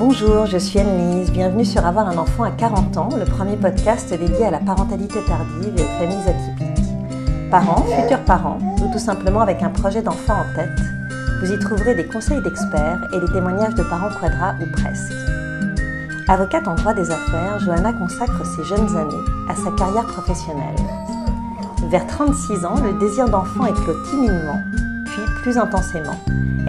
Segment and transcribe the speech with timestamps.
[0.00, 1.30] Bonjour, je suis Anne-Lise.
[1.30, 5.18] Bienvenue sur Avoir un enfant à 40 ans, le premier podcast dédié à la parentalité
[5.26, 7.50] tardive et aux familles atypiques.
[7.50, 10.80] Parents, futurs parents, ou tout simplement avec un projet d'enfant en tête,
[11.42, 15.12] vous y trouverez des conseils d'experts et des témoignages de parents quadras ou presque.
[16.28, 20.76] Avocate en droit des affaires, Johanna consacre ses jeunes années à sa carrière professionnelle.
[21.90, 24.62] Vers 36 ans, le désir d'enfant éclot timidement,
[25.04, 26.16] puis plus intensément.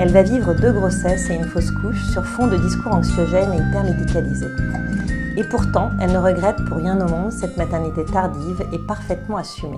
[0.03, 3.57] Elle va vivre deux grossesses et une fausse couche sur fond de discours anxiogènes et
[3.57, 4.49] hyper médicalisés.
[5.37, 9.77] Et pourtant, elle ne regrette pour rien au monde cette maternité tardive et parfaitement assumée.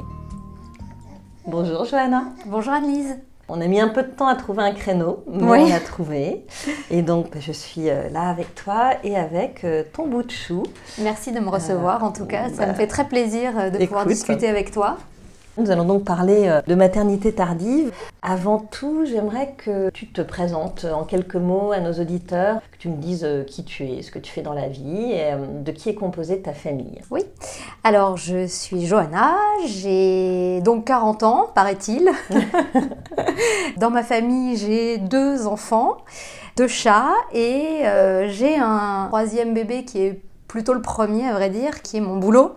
[1.46, 2.24] Bonjour Johanna.
[2.46, 3.18] Bonjour Annelise.
[3.50, 5.60] On a mis un peu de temps à trouver un créneau, mais Oui.
[5.66, 6.46] on l'a trouvé.
[6.90, 10.64] Et donc, je suis euh, là avec toi et avec euh, ton bout de chou.
[11.02, 12.48] Merci de me recevoir en tout cas.
[12.48, 14.96] Ça bah, me fait très plaisir euh, de pouvoir discuter avec toi.
[15.58, 17.92] Nous allons donc parler euh, de maternité tardive.
[18.24, 22.90] Avant tout, j'aimerais que tu te présentes en quelques mots à nos auditeurs, que tu
[22.90, 25.38] me dises euh, qui tu es, ce que tu fais dans la vie, et euh,
[25.64, 27.00] de qui est composée ta famille.
[27.84, 29.36] Alors, je suis Johanna,
[29.68, 32.10] j'ai donc 40 ans, paraît-il.
[33.78, 35.98] Dans ma famille, j'ai deux enfants,
[36.58, 41.50] deux chats, et euh, j'ai un troisième bébé qui est plutôt le premier, à vrai
[41.50, 42.56] dire, qui est mon boulot,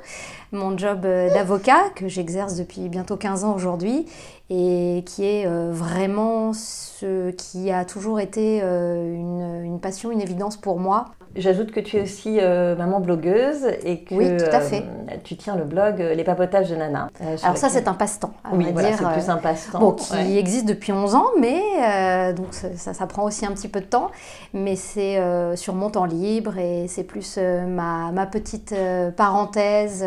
[0.52, 4.06] mon job euh, d'avocat que j'exerce depuis bientôt 15 ans aujourd'hui,
[4.48, 10.20] et qui est euh, vraiment ce qui a toujours été euh, une, une passion, une
[10.20, 11.06] évidence pour moi.
[11.34, 14.84] J'ajoute que tu es aussi euh, maman blogueuse et que Oui, tout à fait.
[15.10, 17.08] euh, tu tiens le blog Les Papotages de Nana.
[17.20, 19.80] euh, Alors ça, c'est un passe-temps, Oui, voilà, c'est plus un passe-temps.
[19.80, 20.36] Bon, qui ouais.
[20.36, 23.86] existe depuis 11 ans, mais donc ça, ça, ça prend aussi un petit peu de
[23.86, 24.10] temps.
[24.54, 25.20] Mais c'est
[25.56, 28.74] sur mon temps libre et c'est plus ma, ma petite
[29.16, 30.04] parenthèse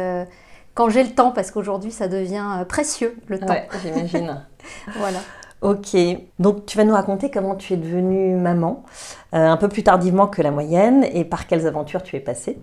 [0.80, 3.48] quand j'ai le temps, parce qu'aujourd'hui ça devient euh, précieux le temps.
[3.48, 4.46] Ouais, j'imagine.
[4.98, 5.20] Voilà.
[5.62, 5.98] Ok,
[6.38, 8.86] donc tu vas nous raconter comment tu es devenue maman,
[9.34, 12.60] euh, un peu plus tardivement que la moyenne, et par quelles aventures tu es passée.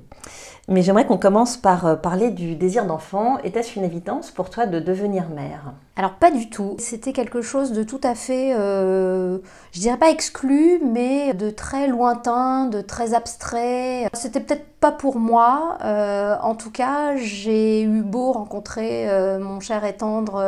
[0.68, 3.38] Mais j'aimerais qu'on commence par euh, parler du désir d'enfant.
[3.44, 5.74] Était-ce une évidence pour toi de devenir mère?
[5.94, 6.74] Alors pas du tout.
[6.78, 9.38] C'était quelque chose de tout à fait, euh,
[9.70, 14.08] je dirais pas exclu, mais de très lointain, de très abstrait.
[14.12, 15.78] C'était peut-être pas pour moi.
[15.84, 20.42] Euh, en tout cas, j'ai eu beau rencontrer mon cher et tendre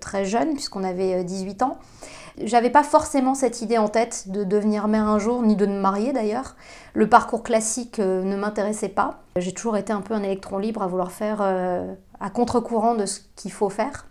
[0.00, 1.78] très jeune, puisqu'on avait euh, 18 ans.
[2.40, 5.78] J'avais pas forcément cette idée en tête de devenir mère un jour, ni de me
[5.78, 6.56] marier d'ailleurs.
[6.94, 9.20] Le parcours classique euh, ne m'intéressait pas.
[9.36, 13.04] J'ai toujours été un peu un électron libre à vouloir faire euh, à contre-courant de
[13.04, 14.06] ce qu'il faut faire.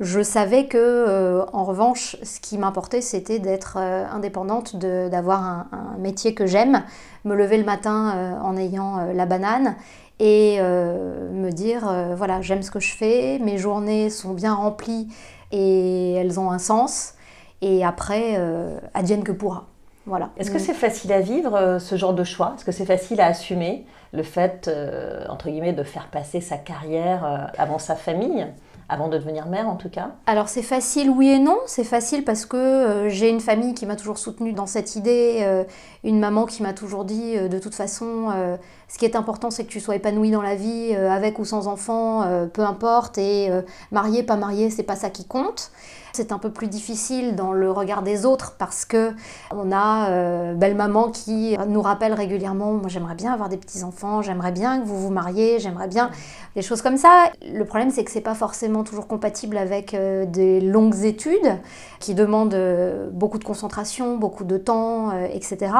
[0.00, 6.34] Je savais que, euh, en revanche, ce qui m'importait, c'était d'être indépendante, d'avoir un, métier
[6.34, 6.82] que j'aime,
[7.24, 9.76] me lever le matin en ayant la banane
[10.18, 15.06] et me dire, voilà, j'aime ce que je fais, mes journées sont bien remplies
[15.52, 17.14] et elles ont un sens.
[17.62, 19.68] Et après, euh, advienne que pourra.
[20.04, 20.30] Voilà.
[20.36, 22.54] Est-ce que c'est facile à vivre euh, ce genre de choix?
[22.56, 26.56] Est-ce que c'est facile à assumer le fait, euh, entre guillemets, de faire passer sa
[26.56, 28.44] carrière euh, avant sa famille,
[28.88, 30.10] avant de devenir mère en tout cas?
[30.26, 31.56] Alors c'est facile, oui et non.
[31.66, 35.38] C'est facile parce que euh, j'ai une famille qui m'a toujours soutenue dans cette idée,
[35.42, 35.62] euh,
[36.02, 38.56] une maman qui m'a toujours dit euh, de toute façon, euh,
[38.88, 41.44] ce qui est important c'est que tu sois épanouie dans la vie, euh, avec ou
[41.44, 43.62] sans enfant, euh, peu importe, et euh,
[43.92, 45.70] mariée, pas mariée, c'est pas ça qui compte.
[46.12, 49.12] C'est un peu plus difficile dans le regard des autres parce que
[49.50, 53.82] on a euh, belle maman qui nous rappelle régulièrement moi j'aimerais bien avoir des petits
[53.82, 56.10] enfants, j'aimerais bien que vous vous mariez, j'aimerais bien
[56.54, 57.30] des choses comme ça.
[57.50, 61.58] Le problème, c'est que c'est pas forcément toujours compatible avec euh, des longues études
[61.98, 65.72] qui demandent euh, beaucoup de concentration, beaucoup de temps, etc.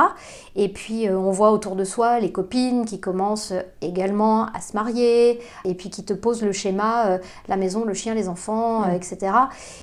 [0.57, 5.41] Et puis, on voit autour de soi les copines qui commencent également à se marier
[5.65, 8.95] et puis qui te posent le schéma la maison, le chien, les enfants, euh, Mm.
[8.95, 9.33] etc.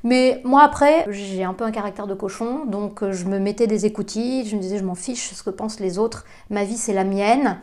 [0.04, 3.68] Mais moi, après, j'ai un peu un caractère de cochon, donc euh, je me mettais
[3.68, 6.78] des écoutilles, je me disais, je m'en fiche ce que pensent les autres, ma vie,
[6.78, 7.60] c'est la mienne.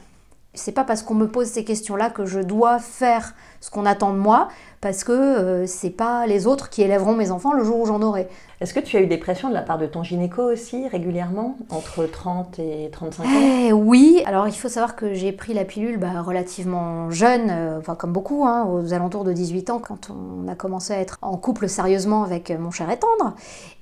[0.55, 4.13] C'est pas parce qu'on me pose ces questions-là que je dois faire ce qu'on attend
[4.13, 4.49] de moi,
[4.87, 8.03] parce que euh, c'est pas les autres qui élèveront mes enfants le jour où j'en
[8.03, 8.29] aurai.
[8.61, 11.57] Est-ce que tu as eu des pressions de la part de ton gynéco aussi régulièrement,
[11.71, 13.28] entre 30 et 35 ans?
[13.66, 17.78] Eh oui, alors il faut savoir que j'ai pris la pilule bah, relativement jeune, euh,
[17.81, 21.19] enfin comme beaucoup, hein, aux alentours de 18 ans, quand on a commencé à être
[21.21, 23.34] en couple sérieusement avec mon cher et tendre.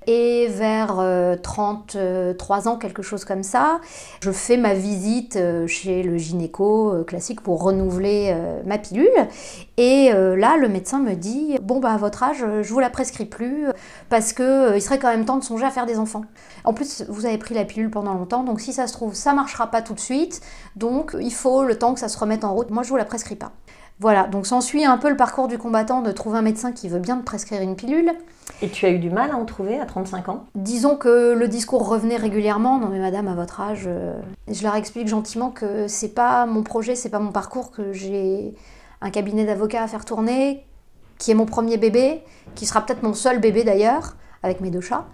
[0.06, 3.80] Et vers euh, 33 ans, quelque chose comme ça,
[4.20, 8.36] je fais ma visite euh, chez le gynéco euh, classique pour renouveler
[8.66, 9.08] ma pilule.
[9.76, 12.90] Et euh, là, le médecin me dit Bon, bah, à votre âge, je vous la
[12.90, 13.66] prescris plus
[14.08, 16.24] parce que euh, il serait quand même temps de songer à faire des enfants.
[16.64, 19.32] En plus, vous avez pris la pilule pendant longtemps, donc si ça se trouve, ça
[19.32, 20.40] marchera pas tout de suite.
[20.76, 22.70] Donc, il faut le temps que ça se remette en route.
[22.70, 23.52] Moi, je vous la prescris pas.
[24.00, 26.98] Voilà, donc s'ensuit un peu le parcours du combattant de trouver un médecin qui veut
[26.98, 28.12] bien te prescrire une pilule.
[28.60, 30.44] Et tu as eu du mal à en trouver à 35 ans?
[30.56, 32.78] Disons que le discours revenait régulièrement.
[32.78, 34.14] Non mais madame, à votre âge, euh,
[34.48, 38.54] je leur explique gentiment que c'est pas mon projet, c'est pas mon parcours, que j'ai
[39.00, 40.64] un cabinet d'avocats à faire tourner,
[41.18, 42.22] qui est mon premier bébé,
[42.54, 45.06] qui sera peut-être mon seul bébé d'ailleurs, avec mes deux chats,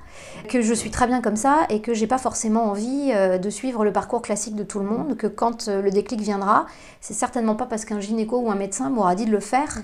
[0.48, 3.48] que je suis très bien comme ça et que j'ai pas forcément envie euh, de
[3.48, 6.66] suivre le parcours classique de tout le monde, que quand euh, le déclic viendra,
[7.00, 9.78] c'est certainement pas parce qu'un gynéco ou un médecin m'aura dit de le faire.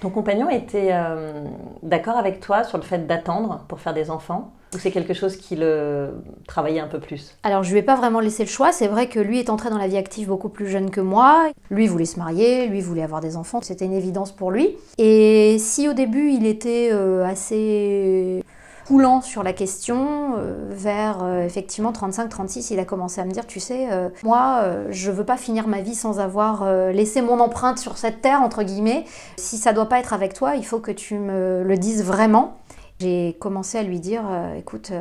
[0.00, 1.44] Ton compagnon était euh,
[1.82, 4.52] d'accord avec toi sur le fait d'attendre pour faire des enfants?
[4.74, 6.10] Ou c'est quelque chose qui le
[6.46, 8.72] travaillait un peu plus Alors je lui ai pas vraiment laissé le choix.
[8.72, 11.50] C'est vrai que lui est entré dans la vie active beaucoup plus jeune que moi.
[11.70, 13.60] Lui voulait se marier, lui voulait avoir des enfants.
[13.62, 14.76] C'était une évidence pour lui.
[14.98, 16.90] Et si au début il était
[17.24, 18.42] assez
[18.88, 23.46] coulant sur la question, euh, vers euh, effectivement 35-36, il a commencé à me dire,
[23.46, 27.78] tu sais, euh, moi, je veux pas finir ma vie sans avoir laissé mon empreinte
[27.78, 29.04] sur cette terre, entre guillemets.
[29.36, 32.56] Si ça doit pas être avec toi, il faut que tu me le dises vraiment.
[33.00, 34.22] J'ai commencé à lui dire,
[34.56, 34.92] écoute,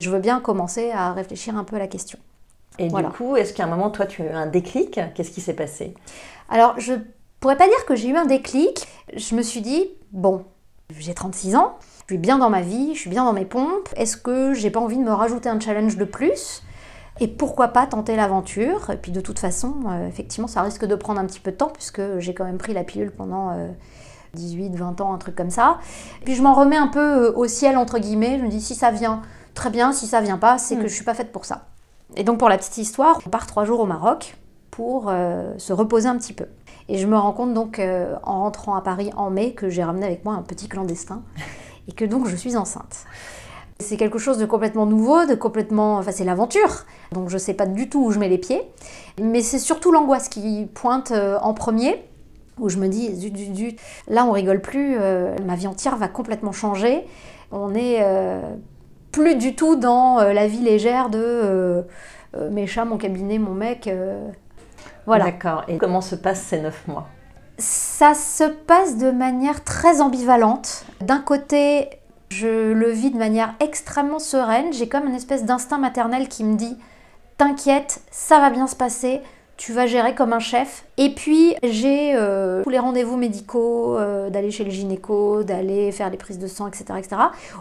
[0.00, 2.18] je veux bien commencer à réfléchir un peu à la question.
[2.78, 5.00] Et du coup, est-ce qu'à un moment, toi, tu as eu un déclic?
[5.14, 5.94] Qu'est-ce qui s'est passé?
[6.48, 6.94] Alors, je
[7.40, 8.86] pourrais pas dire que j'ai eu un déclic.
[9.14, 10.44] Je me suis dit, bon,
[10.98, 13.88] j'ai 36 ans, je suis bien dans ma vie, je suis bien dans mes pompes.
[13.96, 16.62] Est-ce que j'ai pas envie de me rajouter un challenge de plus?
[17.20, 18.90] Et pourquoi pas tenter l'aventure?
[18.90, 21.56] Et puis de toute façon, euh, effectivement, ça risque de prendre un petit peu de
[21.56, 23.52] temps puisque j'ai quand même pris la pilule pendant
[24.34, 25.78] 18, euh, 20 ans, un truc comme ça.
[26.24, 28.38] Puis je m'en remets un peu euh, au ciel, entre guillemets.
[28.38, 29.22] Je me dis, si ça vient,
[29.54, 29.92] très bien.
[29.92, 30.88] Si ça vient pas, c'est que mm.
[30.88, 31.66] je suis pas faite pour ça.
[32.16, 34.36] Et donc pour la petite histoire, on part trois jours au Maroc
[34.70, 35.10] pour
[35.58, 36.46] se reposer un petit peu.
[36.88, 40.06] Et je me rends compte donc en rentrant à Paris en mai que j'ai ramené
[40.06, 41.22] avec moi un petit clandestin
[41.88, 43.06] et que donc je suis enceinte.
[43.80, 45.96] C'est quelque chose de complètement nouveau, de complètement.
[45.96, 46.84] Enfin, c'est l'aventure.
[47.12, 48.62] Donc, je ne sais pas du tout où je mets les pieds.
[49.20, 52.04] Mais c'est surtout l'angoisse qui pointe euh, en premier,
[52.58, 54.96] où je me dis, zut, zut, zut, là, on rigole plus.
[55.00, 57.04] Euh, ma vie entière va complètement changer.
[57.50, 58.40] On est euh,
[59.12, 61.84] plus du tout dans la vie légère de
[62.50, 63.88] mes chats, mon cabinet, mon mec.
[65.06, 65.26] voilà.
[65.26, 65.64] D'accord.
[65.68, 67.06] Et comment se passent ces neuf mois?
[67.58, 70.84] Ça se passe de manière très ambivalente.
[71.00, 71.88] D'un côté,
[72.30, 74.72] je le vis de manière extrêmement sereine.
[74.72, 76.76] J'ai comme une espèce d'instinct maternel qui me dit
[77.38, 79.20] T'inquiète, ça va bien se passer,
[79.56, 80.84] tu vas gérer comme un chef.
[80.96, 86.10] Et puis j'ai euh, tous les rendez-vous médicaux, euh, d'aller chez le gynéco, d'aller faire
[86.10, 86.84] les prises de sang, etc.
[86.98, 87.16] etc.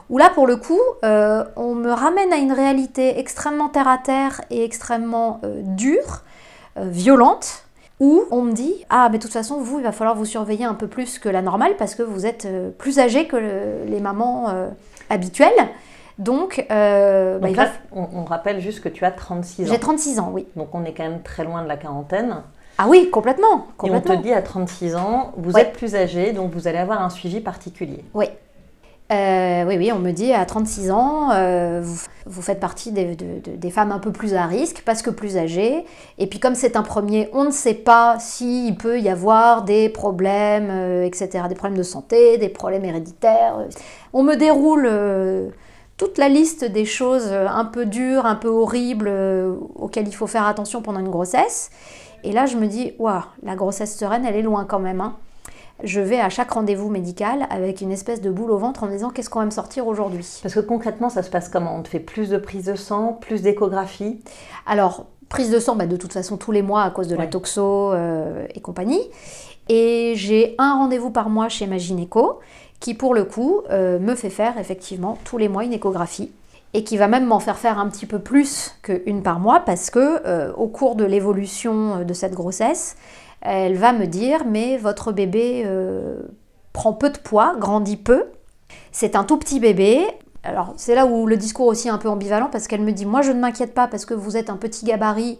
[0.09, 3.97] où là, pour le coup, euh, on me ramène à une réalité extrêmement terre à
[3.97, 6.23] terre et extrêmement dure,
[6.77, 7.63] violente
[7.99, 10.65] où on me dit ah mais de toute façon vous il va falloir vous surveiller
[10.65, 12.47] un peu plus que la normale parce que vous êtes
[12.79, 13.37] plus âgé que
[13.85, 14.51] les mamans
[15.11, 15.69] habituelles.
[16.19, 17.49] Donc, euh, bah,
[17.91, 19.73] on, rappelle juste que tu as 36 ans.
[19.73, 20.47] J'ai 36 ans, oui.
[20.55, 22.43] Donc on est quand même très loin de la quarantaine.
[22.77, 23.67] Ah oui, complètement.
[23.77, 24.13] complètement.
[24.13, 27.01] Et on te dit à 36 ans, vous êtes plus âgé, donc vous allez avoir
[27.01, 28.03] un suivi particulier.
[28.13, 28.27] Oui,
[29.11, 31.83] euh, oui, oui, on me dit à 36 ans, euh,
[32.25, 35.85] vous, faites partie des, des, femmes un peu plus à risque parce que plus âgées.
[36.17, 39.89] Et puis comme c'est un premier, on ne sait pas s'il peut y avoir des
[39.89, 43.67] problèmes, euh, etc., des problèmes de santé, des problèmes héréditaires.
[44.13, 44.89] On me déroule
[45.97, 49.11] toute la liste des choses un peu dures, un peu horribles
[49.75, 51.71] auxquelles il faut faire attention pendant une grossesse.
[52.23, 55.01] Et là, je me dis, waouh, la grossesse sereine, elle est loin quand même.
[55.01, 55.17] Hein
[55.83, 58.91] je vais à chaque rendez-vous médical avec une espèce de boule au ventre en me
[58.91, 60.25] disant qu'est-ce qu'on va me sortir aujourd'hui?
[60.41, 61.75] Parce que concrètement, ça se passe comment?
[61.75, 64.19] On te fait plus de prises de sang, plus d'échographie?
[64.65, 67.27] Alors, prise de sang, bah, de toute façon, tous les mois à cause de la
[67.27, 69.01] toxo euh, et compagnie.
[69.69, 72.39] Et j'ai un rendez-vous par mois chez ma gynéco
[72.83, 76.33] qui, pour le coup, euh, me fait faire effectivement tous les mois une échographie
[76.73, 79.89] et qui va même m'en faire faire un petit peu plus qu'une par mois parce
[79.89, 82.97] que euh, au cours de l'évolution de cette grossesse,
[83.39, 86.23] elle va me dire mais votre bébé euh,
[86.73, 88.25] prend peu de poids, grandit peu,
[88.91, 90.05] c'est un tout petit bébé.
[90.43, 93.05] Alors c'est là où le discours aussi est un peu ambivalent parce qu'elle me dit
[93.05, 95.39] moi je ne m'inquiète pas parce que vous êtes un petit gabarit,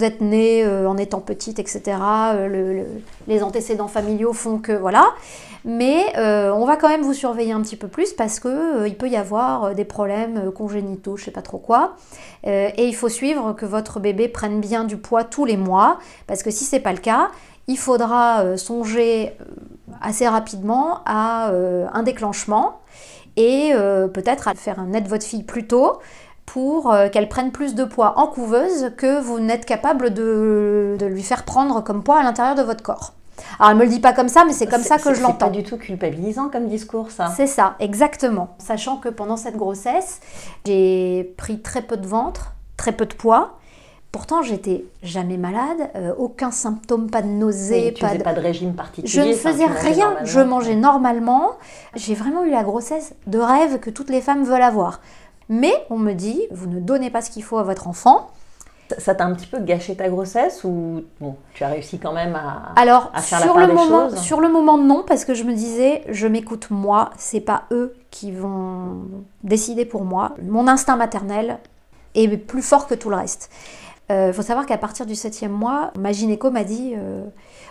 [0.00, 1.98] vous êtes né euh, en étant petite, etc.
[2.34, 2.84] Euh,
[3.28, 5.04] les antécédents familiaux font que voilà.
[5.66, 9.10] Mais on va quand même vous surveiller un petit peu plus parce que il peut
[9.10, 11.96] y avoir des problèmes congénitaux, je sais pas trop quoi.
[12.44, 16.42] et il faut suivre que votre bébé prenne bien du poids tous les mois parce
[16.42, 17.30] que si c'est pas le cas,
[17.66, 19.32] il faudra songer
[20.00, 21.50] assez rapidement à
[21.92, 22.80] un déclenchement
[23.36, 23.72] et
[24.14, 25.98] peut-être à faire un aide votre fille plus tôt
[26.52, 31.22] pour euh, qu'elle prenne plus de poids en couveuse que vous n'êtes capable de, lui
[31.22, 33.12] faire prendre comme poids à l'intérieur de votre corps.
[33.60, 35.36] Alors, elle me le dit pas comme ça, mais c'est comme ça que je l'entends.
[35.38, 37.32] C'est pas du tout culpabilisant comme discours, ça.
[37.36, 38.56] C'est ça, exactement.
[38.58, 40.20] Sachant que pendant cette grossesse,
[40.66, 43.56] j'ai pris très peu de ventre, très peu de poids,
[44.12, 48.22] Pourtant, j'étais jamais malade, euh, aucun symptôme, pas de nausée, Oui, tu pas de...
[48.24, 49.06] pas de régime particulier.
[49.06, 51.52] Je ne faisais rien, je mangeais normalement.
[51.94, 55.00] J'ai vraiment eu la grossesse de rêve que toutes les femmes veulent avoir.
[55.50, 58.30] Mais on me dit, vous ne donnez pas ce qu'il faut à votre enfant.
[58.98, 62.34] Ça- t'a un petit peu gâché ta grossesse ou bon, tu as réussi quand même
[62.34, 62.72] à.
[62.76, 64.18] Alors, à faire la sur part le, des moment, choses.
[64.20, 67.94] sur le moment, non, parce que je me disais, je m'écoute moi, c'est pas eux
[68.10, 69.02] qui vont
[69.44, 70.32] décider pour moi.
[70.42, 71.58] Mon instinct maternel
[72.14, 73.50] est plus fort que tout le reste.
[74.12, 77.22] Il faut savoir qu'à partir du septième mois, ma gynéco m'a dit euh,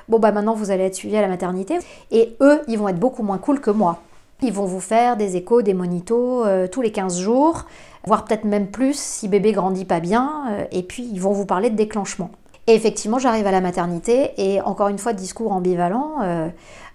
[0.08, 1.80] Bon, bah maintenant vous allez être suivi à la maternité.
[2.12, 4.00] Et eux, ils vont être beaucoup moins cool que moi.
[4.42, 7.66] Ils vont vous faire des échos, des monitos euh, tous les 15 jours,
[8.06, 10.46] voire peut-être même plus si bébé grandit pas bien.
[10.52, 12.32] euh, et puis, ils vont vous parler de déclenchement.
[12.68, 16.18] Et effectivement, j'arrive à la maternité et encore une fois, discours ambivalent.
[16.22, 16.48] euh,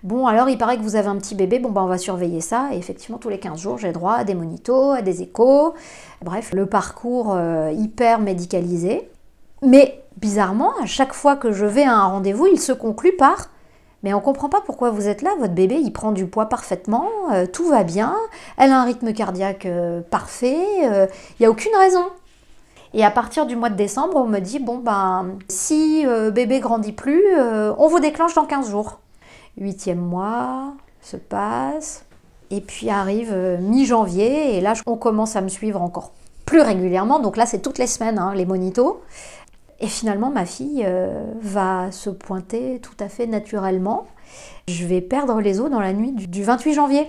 [0.04, 2.40] bon, alors il paraît que vous avez un petit bébé, bon, bah, on va surveiller
[2.40, 2.68] ça.
[2.72, 5.74] Et effectivement, tous les 15 jours, j'ai droit à des monitos, à des échos.
[6.22, 7.36] Bref, le parcours
[7.76, 9.10] hyper médicalisé.
[9.62, 13.48] Mais bizarrement, à chaque fois que je vais à un rendez-vous, il se conclut par
[14.04, 17.08] mais on comprend pas pourquoi vous êtes là, votre bébé il prend du poids parfaitement,
[17.32, 18.14] euh, tout va bien,
[18.56, 21.08] elle a un rythme cardiaque euh, parfait, il
[21.40, 22.04] n'y a aucune raison.
[22.94, 26.60] Et à partir du mois de décembre, on me dit bon ben si euh, bébé
[26.60, 29.00] grandit plus, euh, on vous déclenche dans 15 jours.
[29.58, 32.04] Huitième mois se passe,
[32.50, 36.12] et puis arrive euh, mi-janvier, et là on commence à me suivre encore
[36.46, 39.02] plus régulièrement, donc là c'est toutes les semaines hein, les monitos.
[39.84, 44.06] Et finalement, ma fille euh, va se pointer tout à fait naturellement.
[44.66, 47.06] Je vais perdre les os dans la nuit du, du 28 janvier.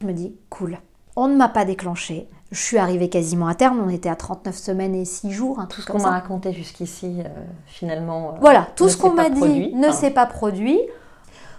[0.00, 0.78] Je me dis, cool.
[1.16, 2.28] On ne m'a pas déclenché.
[2.52, 3.82] Je suis arrivée quasiment à terme.
[3.84, 6.52] On était à 39 semaines et 6 jours, un truc Ce comme qu'on m'a raconté
[6.52, 7.28] jusqu'ici, euh,
[7.66, 8.34] finalement.
[8.34, 9.74] euh, Voilà, tout ce qu'on m'a dit produit.
[9.74, 10.78] ne Enfin, s'est pas produit.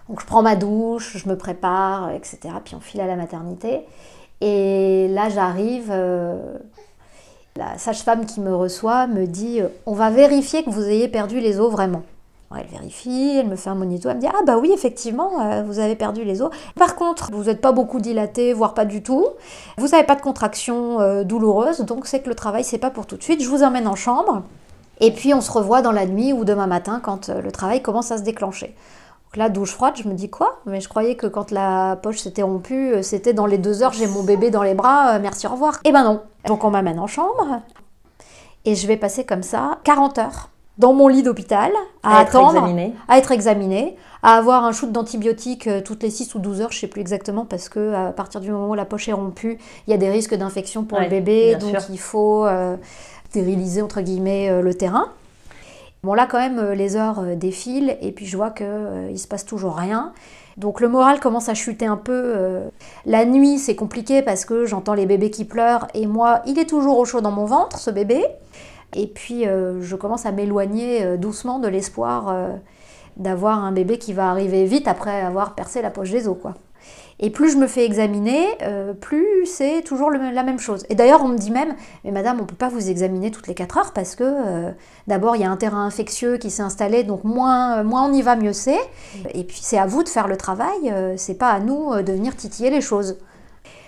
[0.07, 2.39] Donc je prends ma douche, je me prépare, etc.
[2.63, 3.81] Puis on file à la maternité.
[4.39, 5.89] Et là, j'arrive.
[5.91, 6.57] euh,
[7.55, 11.39] la sage-femme qui me reçoit me dit euh, On va vérifier que vous ayez perdu
[11.39, 12.01] les os vraiment.
[12.55, 15.63] Elle vérifie, elle me fait un monito, elle me dit Ah bah oui, effectivement, euh,
[15.63, 16.51] vous avez perdu les os.
[16.75, 19.27] Par contre, vous n'êtes pas beaucoup dilaté, voire pas du tout.
[19.77, 23.05] Vous n'avez pas de contraction euh, douloureuse, donc c'est que le travail, c'est pas pour
[23.05, 23.43] tout de suite.
[23.43, 24.43] Je vous emmène en chambre.
[24.99, 28.11] Et puis on se revoit dans la nuit ou demain matin quand le travail commence
[28.11, 28.75] à se déclencher.
[29.33, 30.59] Donc là, douche froide, je me dis quoi?
[30.67, 33.91] Mais je croyais que quand la poche s'était rompue, euh, c'était dans les deux heures,
[33.91, 35.79] j'ai mon bébé dans les bras, euh, merci, au revoir.
[35.85, 36.21] Eh ben non.
[36.45, 37.61] Donc on m'amène en chambre
[38.65, 41.71] et je vais passer comme ça 40 heures dans mon lit d'hôpital
[42.03, 42.93] à, attendre, examiné.
[43.07, 46.71] à être examinée, à avoir un shoot d'antibiotiques euh, toutes les 6 ou 12 heures,
[46.71, 49.57] je sais plus exactement, parce que à partir du moment où la poche est rompue,
[49.87, 51.81] il y a des risques d'infection pour Ouais, le bébé, donc sûr.
[51.89, 52.75] il faut euh,
[53.29, 55.09] stériliser entre guillemets euh, le terrain.
[56.03, 59.09] Bon là quand même euh, les heures euh, défilent et puis je vois que euh,
[59.09, 60.11] il se passe toujours rien.
[60.57, 62.11] Donc le moral commence à chuter un peu.
[62.13, 62.67] euh.
[63.05, 66.69] La nuit c'est compliqué parce que j'entends les bébés qui pleurent et moi il est
[66.69, 68.25] toujours au chaud dans mon ventre ce bébé.
[68.95, 72.31] Et puis je commence à m'éloigner doucement de l'espoir
[73.17, 76.53] d'avoir un bébé qui va arriver vite après avoir percé la poche des os quoi.
[77.19, 80.85] Et plus je me fais examiner, euh, plus c'est toujours la même chose.
[80.89, 83.47] Et d'ailleurs, on me dit même, mais madame, on ne peut pas vous examiner toutes
[83.47, 84.71] les 4 heures parce que euh,
[85.07, 88.21] d'abord, il y a un terrain infectieux qui s'est installé, donc moins, moins on y
[88.21, 88.79] va, mieux c'est.
[89.33, 92.01] Et puis, c'est à vous de faire le travail, euh, c'est pas à nous euh,
[92.01, 93.17] de venir titiller les choses.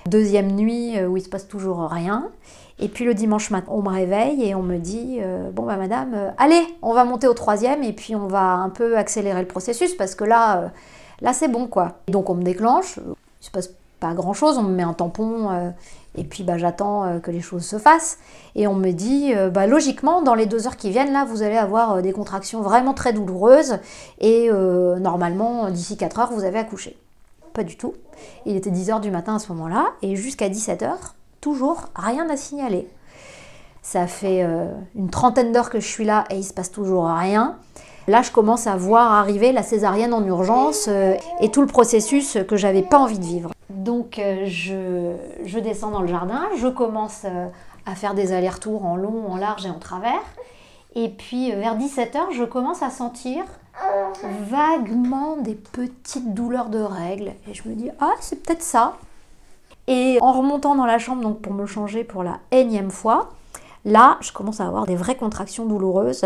[0.07, 2.29] Deuxième nuit euh, où il se passe toujours rien.
[2.77, 5.77] Et puis le dimanche matin, on me réveille et on me dit euh, Bon, bah
[5.77, 9.39] madame, euh, allez, on va monter au troisième et puis on va un peu accélérer
[9.39, 10.67] le processus parce que là, euh,
[11.21, 11.99] là c'est bon quoi.
[12.07, 12.99] Donc on me déclenche,
[13.41, 13.69] il se passe
[13.99, 15.69] pas grand chose, on me met un tampon euh,
[16.15, 18.17] et puis bah, j'attends euh, que les choses se fassent.
[18.55, 21.41] Et on me dit euh, bah, logiquement, dans les deux heures qui viennent, là, vous
[21.41, 23.79] allez avoir des contractions vraiment très douloureuses
[24.19, 26.97] et normalement, d'ici 4 heures, vous avez accouché.
[27.53, 27.93] Pas du tout.
[28.45, 32.29] Il était 10 heures du matin à ce moment-là et jusqu'à 17 heures, toujours rien
[32.29, 32.87] à signaler.
[33.81, 34.45] Ça fait
[34.95, 37.57] une trentaine d'heures que je suis là et il se passe toujours rien.
[38.07, 42.37] Là, je commence à voir arriver la césarienne en urgence euh, et tout le processus
[42.47, 43.51] que j'avais pas envie de vivre.
[43.69, 47.47] Donc, euh, je, je descends dans le jardin, je commence euh,
[47.87, 50.21] à faire des allers-retours en long, en large et en travers.
[50.93, 53.43] Et puis, vers 17h, je commence à sentir
[54.49, 57.33] vaguement des petites douleurs de règles.
[57.49, 58.93] Et je me dis, ah, c'est peut-être ça.
[59.87, 63.31] Et en remontant dans la chambre, donc pour me changer pour la énième fois,
[63.83, 66.25] là, je commence à avoir des vraies contractions douloureuses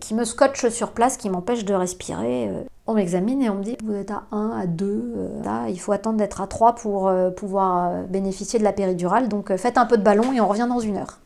[0.00, 2.48] qui me scotchent sur place, qui m'empêchent de respirer.
[2.48, 5.68] Euh, On m'examine et on me dit, vous êtes à 1, à 2, euh, là,
[5.68, 9.28] il faut attendre d'être à 3 pour euh, pouvoir bénéficier de la péridurale.
[9.28, 11.18] Donc faites un peu de ballon et on revient dans une heure.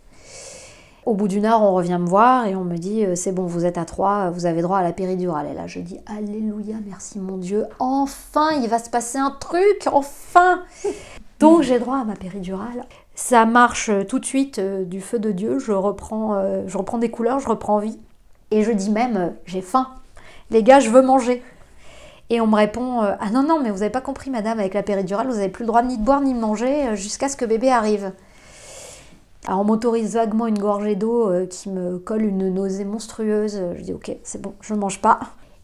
[1.06, 3.66] Au bout d'une heure, on revient me voir et on me dit c'est bon, vous
[3.66, 5.46] êtes à 3, vous avez droit à la péridurale.
[5.50, 9.86] Et là, je dis Alléluia, merci mon Dieu, enfin, il va se passer un truc,
[9.92, 10.62] enfin
[11.40, 12.86] Donc j'ai droit à ma péridurale.
[13.14, 16.98] Ça marche tout de suite euh, du feu de Dieu, je reprends, euh, je reprends
[16.98, 17.98] des couleurs, je reprends vie.
[18.50, 19.88] Et je dis même, euh, j'ai faim.
[20.50, 21.42] Les gars, je veux manger.
[22.30, 24.74] Et on me répond, euh, ah non, non, mais vous n'avez pas compris, madame, avec
[24.74, 27.28] la péridurale, vous n'avez plus le droit ni de boire ni de manger euh, jusqu'à
[27.28, 28.12] ce que bébé arrive.
[29.46, 33.60] Alors on m'autorise vaguement une gorgée d'eau qui me colle une nausée monstrueuse.
[33.76, 35.20] Je dis ok, c'est bon, je ne mange pas.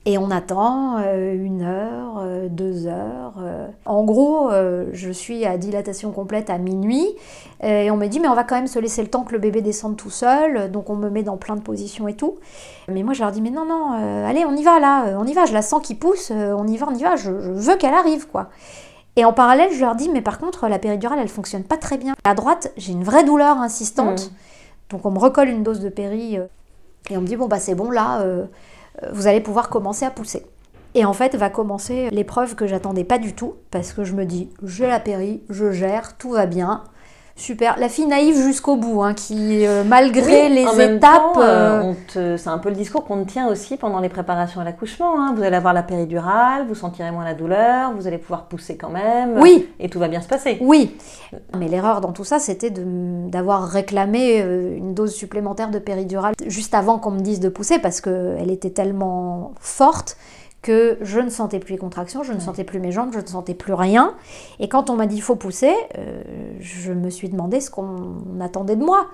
[0.06, 3.34] Et on attend euh, une heure, euh, deux heures.
[3.42, 3.68] euh.
[3.84, 4.50] En gros,
[4.92, 7.06] je suis à dilatation complète à minuit.
[7.62, 9.38] et on me dit, mais on va quand même se laisser le temps que le
[9.38, 10.70] bébé descende tout seul.
[10.70, 12.38] Donc on me met dans plein de positions et tout.
[12.88, 13.92] Mais moi, je leur dis, mais non, non,
[14.26, 15.44] allez, on y va là, on y va.
[15.44, 17.16] Je la sens qui pousse, on y va, on y va.
[17.16, 18.48] Je, je veux qu'elle arrive, quoi.
[19.16, 21.98] Et en parallèle, je leur dis, mais par contre, la péridurale, elle fonctionne pas très
[21.98, 22.14] bien.
[22.24, 24.30] À droite, j'ai une vraie douleur insistante.
[24.88, 26.38] Donc on me recolle une dose de péri.
[27.10, 28.44] et on me dit, bon, bah c'est bon, là, euh,
[29.12, 30.46] vous allez pouvoir commencer à pousser.
[30.94, 34.24] Et en fait, va commencer l'épreuve que j'attendais pas du tout, parce que je me
[34.24, 36.84] dis, j'ai la péri, je gère, tout va bien.
[37.40, 37.78] Super.
[37.78, 41.38] La fille naïve jusqu'au bout, hein, qui, euh, malgré Oui, les en même étapes.
[41.38, 45.18] euh, euh, c'est un peu le discours qu'on tient aussi pendant les préparations à l'accouchement.
[45.18, 45.32] hein.
[45.34, 48.90] Vous allez avoir la péridurale, vous sentirez moins la douleur, vous allez pouvoir pousser quand
[48.90, 49.38] même.
[49.40, 49.68] Oui.
[49.80, 50.58] Et tout va bien se passer.
[50.60, 50.94] Oui,
[51.58, 54.40] mais l'erreur dans tout ça, c'était d'avoir réclamé
[54.76, 58.70] une dose supplémentaire de péridurale juste avant qu'on me dise de pousser, parce qu'elle était
[58.70, 60.18] tellement forte
[60.62, 63.26] que je ne sentais plus les contractions, je ne sentais plus mes jambes, je ne
[63.26, 64.14] sentais plus rien.
[64.58, 66.22] Et quand on m'a dit il faut pousser, euh,
[66.60, 69.06] je me suis demandé ce qu'on attendait de moi.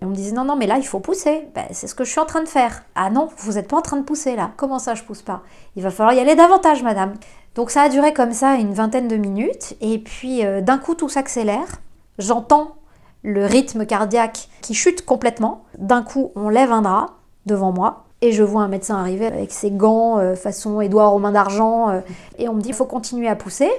[0.00, 1.48] Et on me disait non, non, mais là il faut pousser.
[1.54, 2.84] Ben, c'est ce que je suis en train de faire.
[2.94, 4.52] Ah non, vous n'êtes pas en train de pousser là.
[4.56, 5.42] Comment ça je pousse pas?
[5.76, 7.14] Il va falloir y aller davantage, madame.
[7.54, 9.76] Donc ça a duré comme ça une vingtaine de minutes.
[9.80, 11.80] Et puis euh, d'un coup tout s'accélère.
[12.18, 12.76] J'entends
[13.22, 15.64] le rythme cardiaque qui chute complètement.
[15.76, 17.10] D'un coup on lève un drap
[17.44, 18.06] devant moi.
[18.22, 21.90] Et je vois un médecin arriver avec ses gants euh, façon Édouard aux mains d'argent.
[21.90, 22.00] euh,
[22.38, 23.70] et on me dit il faut continuer à pousser.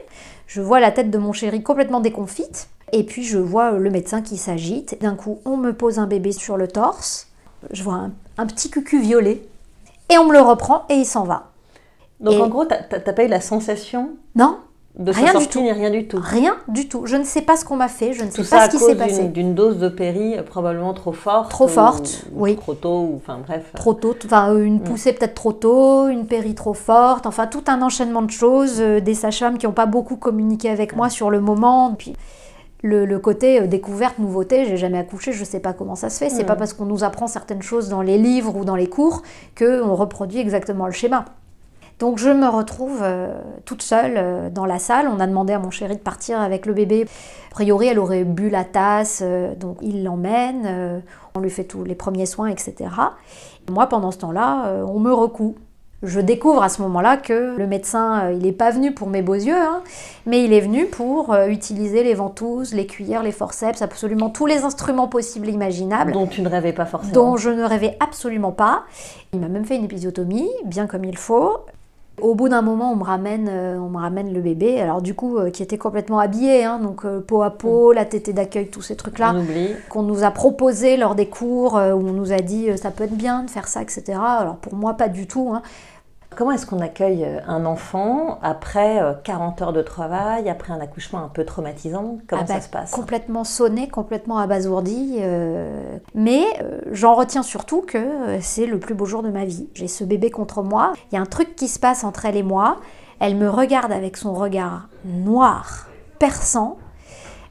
[0.48, 2.68] Je vois la tête de mon chéri complètement déconfite.
[2.92, 5.02] Et puis je vois le médecin qui s'agite.
[5.02, 7.28] D'un coup, on me pose un bébé sur le torse.
[7.72, 9.42] Je vois un, un petit cucu violet.
[10.12, 11.52] Et on me le reprend et il s'en va.
[12.20, 14.58] Donc Et- en gros, t'as t'as pas eu la sensation Non,
[15.00, 15.62] de Rien s'en du tout.
[15.62, 16.20] ni rien du tout.
[16.22, 17.08] rien du tout.
[17.08, 18.14] Je ne sais pas ce qu'on m'a fait.
[18.14, 19.24] Je ne Tout sais pas ce qui s'est passé.
[19.24, 21.50] d'une- d'une dose de péri euh, probablement trop forte.
[21.50, 22.56] Trop forte, ou oui.
[22.58, 23.72] Trop tôt, ou enfin bref.
[23.74, 27.82] Trop tôt, enfin une poussée peut-être trop tôt, une péri trop forte, enfin tout un
[27.82, 31.40] enchaînement de choses, euh, des sages-femmes qui n'ont pas beaucoup communiqué avec moi sur le
[31.42, 32.14] moment, puis
[32.84, 36.20] le, le côté euh, découverte, nouveauté, j'ai jamais accouché, je sais pas comment ça se
[36.20, 36.48] fait, c'est Mm.
[36.48, 39.24] pas parce qu'on nous apprend certaines choses dans les livres ou dans les cours
[39.56, 41.25] que on reproduit exactement le schéma.
[42.00, 43.34] Donc je me retrouve euh,
[43.66, 45.08] toute seule euh, dans la salle.
[45.08, 47.06] On a demandé à mon chéri de partir avec le bébé.
[47.50, 51.01] A priori, elle aurait bu la tasse, euh, donc il l'emmène.
[51.36, 52.90] on lui fait tous les premiers soins, etc.
[53.72, 55.56] Moi, pendant ce temps-là, on me recoue.
[56.01, 59.36] Je découvre à ce moment-là que le médecin, il n'est pas venu pour mes beaux
[59.36, 59.82] yeux, hein,
[60.25, 64.66] mais il est venu pour utiliser les ventouses, les cuillères, les forceps, absolument tous les
[64.66, 67.14] instruments possibles et imaginables Dont tu ne rêvais pas forcément.
[67.14, 68.84] dont je ne rêvais absolument pas.
[69.32, 71.60] Il m'a même fait une épisiotomie, bien comme il faut.
[72.22, 75.16] Au bout d'un moment, on me ramène, euh, on me ramène le bébé, alors du
[75.16, 78.68] coup, euh, qui était complètement habillé, hein, donc euh, peau à peau, la tétée d'accueil,
[78.68, 79.34] tous ces trucs-là,
[79.90, 83.16] qu'on nous a proposé lors des cours, où on nous a dit ça peut être
[83.18, 84.04] bien de faire ça, etc.
[84.40, 85.52] Alors pour moi, pas du tout.
[85.54, 85.64] hein.
[86.35, 90.79] Comment est-ce qu'on accueille euh, un enfant après euh, 40 heures de travail, après un
[90.81, 92.17] accouchement un peu traumatisant?
[92.27, 92.91] Comment Ah bah, ça se passe?
[92.91, 95.17] Complètement sonné, complètement abasourdi.
[95.19, 99.46] euh, Mais euh, j'en retiens surtout que euh, c'est le plus beau jour de ma
[99.46, 99.69] vie.
[99.74, 100.93] J'ai ce bébé contre moi.
[101.11, 102.77] Il y a un truc qui se passe entre elle et moi.
[103.19, 105.87] Elle me regarde avec son regard noir,
[106.19, 106.77] perçant.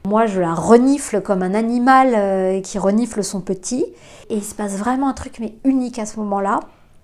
[0.05, 3.85] Moi, je la renifle comme un animal euh, qui renifle son petit.
[4.29, 6.59] Et il se passe vraiment un truc, mais unique à ce moment-là,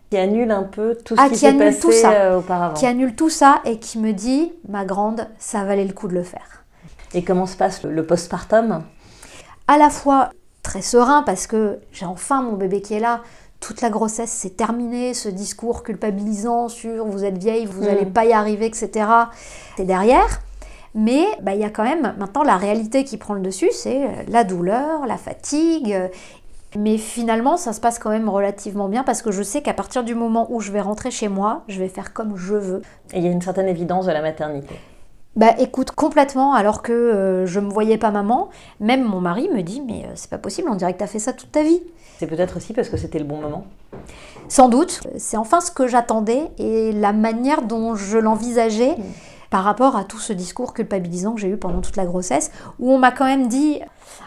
[0.09, 2.11] Qui annule un peu tout ce Ah, qui qui s'est passé tout ça.
[2.11, 2.73] euh, auparavant.
[2.73, 6.15] qui annule tout ça et qui me dit, ma grande, ça valait le coup de
[6.15, 6.63] le faire.
[7.13, 8.83] Et comment se passe le, postpartum?
[9.67, 10.29] À la fois
[10.63, 13.21] très serein parce que j'ai enfin mon bébé qui est là,
[13.59, 18.25] toute la grossesse c'est terminé, ce discours culpabilisant sur vous êtes vieille, vous n'allez pas
[18.25, 19.05] y arriver, etc.
[19.77, 20.41] C'est derrière.
[20.95, 24.05] Mais bah, il y a quand même maintenant la réalité qui prend le dessus, c'est
[24.05, 25.95] euh, la douleur, la fatigue.
[26.77, 30.03] Mais finalement, ça se passe quand même relativement bien parce que je sais qu'à partir
[30.03, 32.81] du moment où je vais rentrer chez moi, je vais faire comme je veux.
[33.13, 34.75] Et il y a une certaine évidence de la maternité.
[35.35, 39.61] Bah écoute, complètement, alors que euh, je me voyais pas maman, même mon mari me
[39.61, 41.81] dit mais euh, c'est pas possible, on dirait que t'as fait ça toute ta vie.
[42.17, 43.65] C'est peut-être aussi parce que c'était le bon moment.
[44.49, 48.95] Sans doute, c'est enfin ce que j'attendais et la manière dont je l'envisageais
[49.49, 52.91] par rapport à tout ce discours culpabilisant que j'ai eu pendant toute la grossesse, où
[52.91, 53.79] on m'a quand même dit,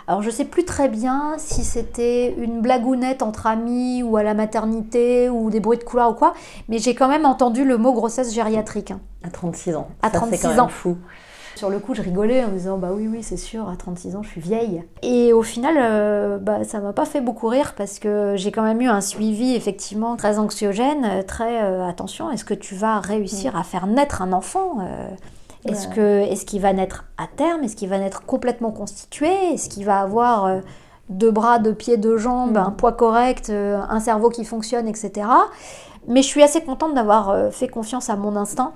[0.08, 4.34] alors je sais plus très bien si c'était une blagounette entre amis ou à la
[4.34, 6.34] maternité ou des bruits de couloir ou quoi,
[6.68, 8.90] mais j'ai quand même entendu le mot grossesse gériatrique.
[8.90, 9.00] hein.
[9.24, 9.88] À 36 ans.
[10.02, 10.68] À Ça, 36 c'est quand même ans.
[10.68, 10.96] fou.
[11.56, 14.22] Sur le coup, je rigolais en disant bah oui, oui, c'est sûr, à 36 ans,
[14.22, 14.82] je suis vieille.
[15.02, 18.62] Et au final, euh, bah, ça m'a pas fait beaucoup rire parce que j'ai quand
[18.62, 23.56] même eu un suivi effectivement très anxiogène, très euh, attention, est-ce que tu vas réussir
[23.56, 25.08] à faire naître un enfant euh,
[25.68, 29.68] Est-ce que est-ce qu'il va naître à terme Est-ce qu'il va naître complètement constitué Est-ce
[29.68, 30.60] qu'il va avoir
[31.10, 35.28] deux bras, deux pieds, deux jambes, un poids correct, un cerveau qui fonctionne, etc.
[36.08, 38.72] Mais je suis assez contente d'avoir fait confiance à mon instinct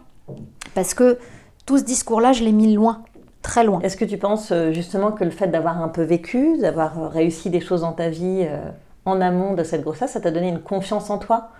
[0.74, 1.18] parce que
[1.66, 3.02] tout ce discours-là, je l'ai mis loin,
[3.42, 3.81] très loin.
[3.81, 7.09] Est-ce que tu penses euh, justement que le fait d'avoir un peu vécu, d'avoir euh,
[7.09, 8.70] réussi des choses dans ta vie euh,
[9.05, 11.50] en amont de cette grossesse, ça t'a donné une confiance en toi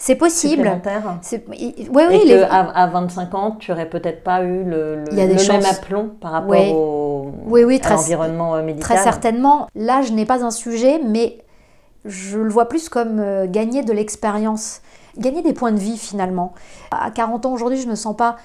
[0.00, 0.80] c'est possible.
[1.22, 1.44] C'est...
[1.48, 6.10] Oui, oui, Et à 25 ans, tu n'aurais peut-être pas eu le, le, même aplomb
[6.20, 8.96] par rapport au, oui, oui, à l'environnement médical.
[8.96, 9.66] Très certainement.
[9.74, 11.38] Là, je n'ai pas un sujet, mais
[12.04, 14.82] je le vois plus comme gagner de l'expérience,
[15.18, 16.54] gagner des points de vie finalement.
[16.92, 18.36] À 40 ans aujourd'hui, je ne me sens pas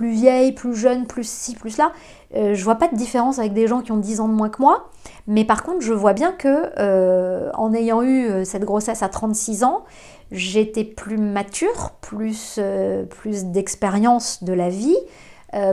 [0.00, 1.92] plus vieille, plus jeune, plus ci, plus là.
[2.34, 4.48] Euh, je vois pas de différence avec des gens qui ont 10 ans de moins
[4.48, 4.88] que moi.
[5.26, 9.10] Mais par contre, je vois bien que euh, en ayant eu euh, cette grossesse à
[9.10, 9.84] 36 ans,
[10.32, 12.58] j'étais plus mature, plus,
[13.10, 14.96] plus d'expérience de la vie,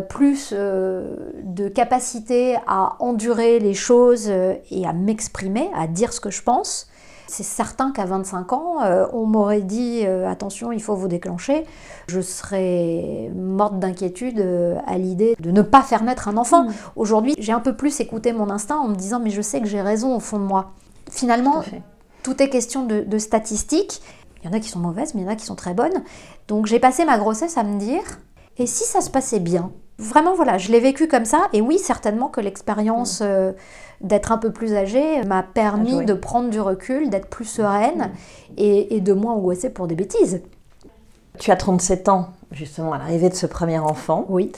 [0.10, 6.42] plus de capacité à endurer les choses et à m'exprimer, à dire ce que je
[6.42, 6.90] pense.
[7.28, 11.66] C'est certain qu'à 25 ans, euh, on m'aurait dit euh, attention, il faut vous déclencher.
[12.08, 16.64] Je serais morte d'inquiétude euh, à l'idée de ne pas faire naître un enfant.
[16.64, 16.74] Mm.
[16.96, 19.68] Aujourd'hui, j'ai un peu plus écouté mon instinct en me disant mais je sais que
[19.68, 20.72] j'ai raison au fond de moi.
[21.12, 21.64] Finalement,
[22.24, 24.02] tout, est question de, de statistiques.
[24.42, 25.74] Il y en a qui sont mauvaises, mais il y en a qui sont très
[25.74, 26.04] bonnes.
[26.48, 28.04] Donc j'ai passé ma grossesse à me dire
[28.58, 29.72] et si ça se passait bien?
[30.00, 31.48] Vraiment, voilà, je l'ai vécu comme ça.
[31.54, 33.54] Et oui, certainement que l'expérience mm
[34.02, 38.12] d'être un peu plus âgée m'a permis de prendre du recul, d'être plus sereine
[38.58, 40.42] et, de moins angoissée pour des bêtises.
[41.40, 44.26] Tu as 37 ans, justement, à l'arrivée de ce premier enfant.
[44.30, 44.52] Oui.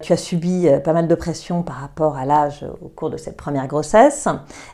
[0.00, 3.16] Tu as subi euh, pas mal de pression par rapport à l'âge au cours de
[3.16, 4.28] cette première grossesse.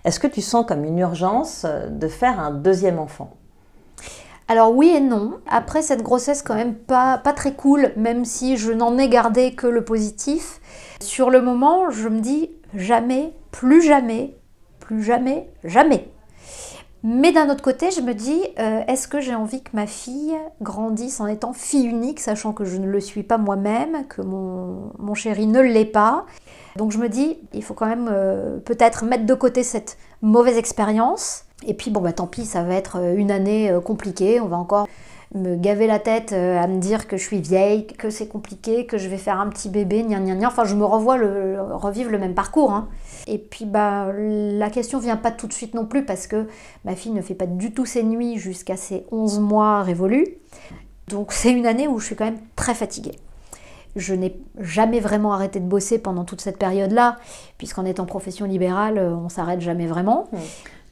[0.04, 3.30] Est-ce que tu sens comme une urgence euh, de faire un deuxième enfant?
[4.48, 5.40] Alors oui et non.
[5.48, 9.66] Après cette grossesse quand même pas, très cool, même si je n'en ai gardé que
[9.66, 10.60] le positif.
[11.00, 14.36] Sur le moment, je me dis jamais plus jamais,
[14.80, 16.12] plus jamais, jamais.
[17.02, 20.36] Mais d'un autre côté, je me dis, euh, est-ce que j'ai envie que ma fille
[20.60, 24.92] grandisse en étant fille unique, sachant que je ne le suis pas moi-même, que mon,
[24.98, 26.26] mon chéri ne l'est pas?
[26.76, 30.58] Donc je me dis, il faut quand même euh, peut-être mettre de côté cette mauvaise
[30.58, 31.45] expérience.
[31.64, 34.56] Et puis bon, bah tant pis, ça va être euh, une année compliquée, on va
[34.56, 34.88] encore
[35.34, 38.96] me gaver la tête à me dire que je suis vieille, que c'est compliqué, que
[38.96, 40.46] je vais faire un petit bébé, gna gna gna.
[40.46, 42.70] Enfin, je me revois le, revivre le même parcours.
[42.70, 42.88] Hein.
[43.26, 46.46] Et puis bah, la question vient pas tout de suite non plus parce que
[46.84, 50.28] ma fille ne fait pas du tout ses nuits jusqu'à ses 11 mois révolus.
[51.08, 53.16] Donc c'est une année où je suis quand même très fatiguée.
[53.94, 57.16] Je n'ai jamais vraiment arrêté de bosser pendant toute cette période-là,
[57.56, 60.28] puisqu'en étant profession libérale, euh, on s'arrête jamais vraiment.
[60.32, 60.36] Mmh.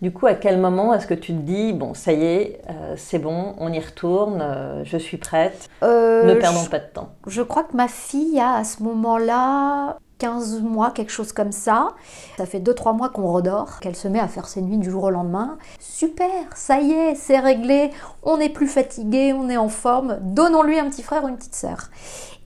[0.03, 2.95] Du coup, à quel moment est-ce que tu te dis, bon, ça y est, euh,
[2.97, 7.43] c'est bon, on y retourne, euh, je suis prête, ne perdons pas de temps Je
[7.43, 11.89] crois que ma fille a à ce moment-là 15 mois, quelque chose comme ça.
[12.37, 15.05] Ça fait 2-3 mois qu'on redort, qu'elle se met à faire ses nuits du jour
[15.05, 15.59] au lendemain.
[15.79, 17.91] Super, ça y est, c'est réglé,
[18.23, 21.55] on n'est plus fatigué, on est en forme, donnons-lui un petit frère ou une petite
[21.55, 21.91] sœur.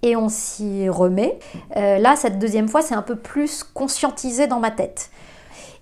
[0.03, 1.39] Et on s'y remet.
[1.77, 5.11] Euh, là, cette deuxième fois, c'est un peu plus conscientisé dans ma tête.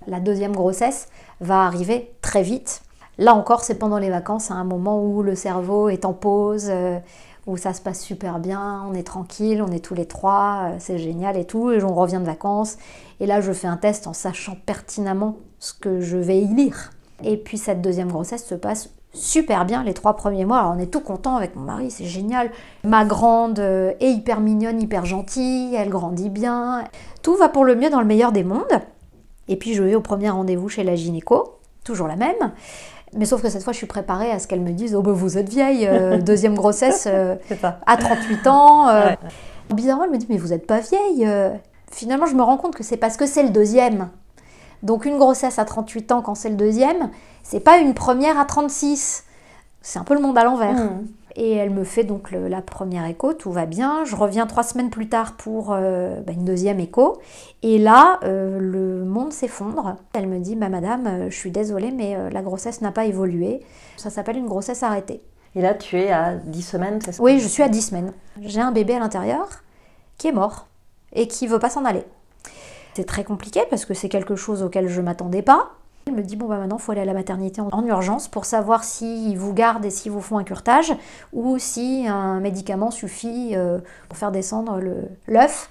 [0.07, 1.09] La deuxième grossesse
[1.41, 2.83] va arriver très vite.
[3.19, 6.67] Là encore, c'est pendant les vacances, à un moment où le cerveau est en pause,
[6.69, 6.99] euh,
[7.47, 10.77] où ça se passe super bien, on est tranquille, on est tous les trois, euh,
[10.79, 12.77] c'est génial et tout, et on revient de vacances.
[13.21, 16.91] Et là, je fais un test en sachant pertinemment ce que je vais y lire.
[17.25, 20.59] Et puis cette deuxième grossesse se passe super bien les trois premiers mois.
[20.59, 22.51] Alors on est tout content avec mon mari, c'est génial.
[22.85, 26.85] Ma grande euh, est hyper mignonne, hyper gentille, elle grandit bien.
[27.23, 28.83] Tout va pour le mieux dans le meilleur des mondes.
[29.49, 32.53] Et puis je vais au premier rendez-vous chez la gynéco, toujours la même.
[33.15, 35.13] Mais sauf que cette fois, je suis préparée à ce qu'elle me dise Oh, ben
[35.13, 37.37] vous êtes vieille, euh, deuxième grossesse euh,
[37.87, 38.89] à 38 ans.
[38.89, 39.15] Euh.
[39.73, 41.29] Bizarrement, elle me dit Mais vous n'êtes pas vieille.
[41.91, 44.11] Finalement, je me rends compte que c'est parce que c'est le deuxième.
[44.83, 47.11] Donc, une grossesse à 38 ans quand c'est le deuxième,
[47.43, 49.25] c'est pas une première à 36.
[49.81, 50.75] C'est un peu le monde à l'envers.
[50.75, 51.07] Mmh.
[51.39, 54.07] Et elle me fait donc la première écho, tout va bien.
[54.07, 57.21] Je reviens trois semaines plus tard pour euh, bah, une deuxième écho.
[57.63, 59.97] Et là, euh, le monde s'effondre.
[60.15, 63.61] Elle me dit, bah, Madame, euh, je suis désolée, mais la grossesse n'a pas évolué.
[63.99, 65.21] Ça s'appelle une grossesse arrêtée.
[65.55, 67.23] Et là, tu es à 10 semaines, c'est ça?
[67.23, 68.13] Oui, je suis à 10 semaines.
[68.41, 69.47] J'ai un bébé à l'intérieur
[70.17, 70.67] qui est mort
[71.13, 72.05] et qui veut pas s'en aller.
[72.95, 75.71] C'est très compliqué parce que c'est quelque chose auquel je m'attendais pas.
[76.09, 78.45] Elle me dit bon bah maintenant il faut aller à la maternité en, urgence pour
[78.45, 80.93] savoir s'ils vous gardent et s'ils vous font un curtage
[81.33, 84.81] ou si un médicament suffit euh, pour faire descendre
[85.27, 85.69] l'œuf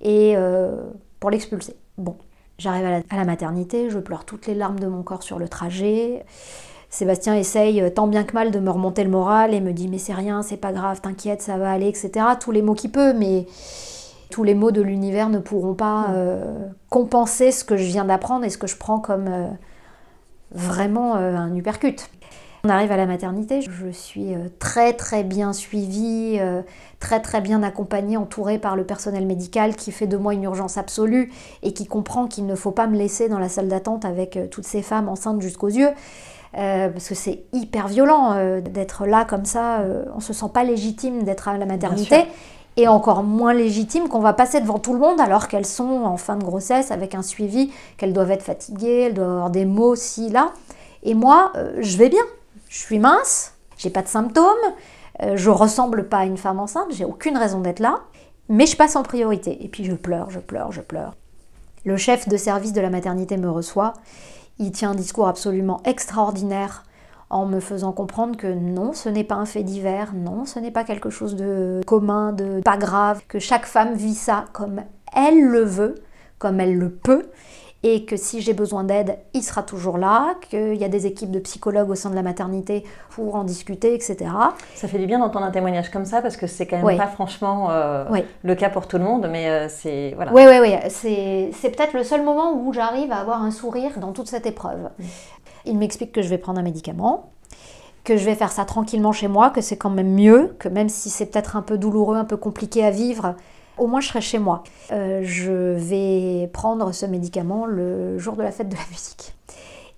[0.00, 0.82] et euh,
[1.20, 1.76] pour l'expulser.
[1.98, 2.16] Bon,
[2.58, 6.26] j'arrive à, la maternité, je pleure toutes les larmes de mon corps sur le trajet.
[6.90, 9.86] Sébastien essaye euh, tant bien que mal de me remonter le moral et me dit
[9.86, 12.10] mais c'est rien, c'est pas grave, t'inquiète, ça va aller, etc.
[12.40, 13.46] Tous les mots qu'il peut, mais
[14.30, 18.44] tous les mots de l'univers ne pourront pas euh, compenser ce que je viens d'apprendre
[18.44, 19.28] et ce que je prends comme
[20.56, 22.08] vraiment un uppercut.
[22.66, 26.62] On arrive à la maternité, je suis euh, très très bien suivie, euh,
[26.98, 30.76] très très bien accompagnée, entourée par le personnel médical qui fait de moi une urgence
[30.76, 31.30] absolue
[31.62, 34.48] et qui comprend qu'il ne faut pas me laisser dans la salle d'attente avec euh,
[34.48, 35.90] toutes ces femmes enceintes jusqu'aux yeux.
[36.52, 39.84] parce que c'est hyper violent d'être là comme ça,
[40.16, 42.24] on se sent pas légitime d'être à la maternité
[42.76, 46.16] et encore moins légitime qu'on va passer devant tout le monde alors qu'elles sont en
[46.16, 49.96] fin de grossesse avec un suivi, qu'elles doivent être fatiguées, elles doivent avoir des mots
[49.96, 50.52] ci, là.
[51.02, 52.22] Et moi, je vais bien,
[52.68, 54.46] je suis mince, j'ai pas de symptômes,
[55.22, 58.00] euh, je ressemble pas à une femme enceinte, j'ai aucune raison d'être là,
[58.48, 59.64] mais je passe en priorité.
[59.64, 61.14] Et puis je pleure, je pleure, je pleure.
[61.84, 63.94] Le chef de service de la maternité me reçoit.
[64.58, 66.84] Il tient un discours absolument extraordinaire
[67.30, 70.70] en me faisant comprendre que non, ce n'est pas un fait divers, non, ce n'est
[70.70, 74.82] pas quelque chose de commun, de pas grave, que chaque femme vit ça comme
[75.14, 75.96] elle le veut,
[76.38, 77.30] comme elle le peut,
[77.82, 81.30] et que si j'ai besoin d'aide, il sera toujours là, qu'il y a des équipes
[81.30, 84.16] de psychologues au sein de la maternité pour en discuter, etc.
[84.74, 87.06] Ça fait du bien d'entendre un témoignage comme ça parce que c'est quand même pas
[87.06, 88.04] franchement euh,
[88.42, 90.32] le cas pour tout le monde, mais euh, c'est voilà.
[90.32, 90.74] Oui, oui, oui.
[90.90, 94.90] C'est peut-être le seul moment où j'arrive à avoir un sourire dans toute cette épreuve.
[95.66, 97.30] Il m'explique que je vais prendre un médicament,
[98.04, 100.88] que je vais faire ça tranquillement chez moi, que c'est quand même mieux, que même
[100.88, 103.34] si c'est peut-être un peu douloureux, un peu compliqué à vivre,
[103.78, 104.64] au moins je serai chez moi.
[104.92, 109.34] Euh, je vais prendre ce médicament le jour de la fête de la musique.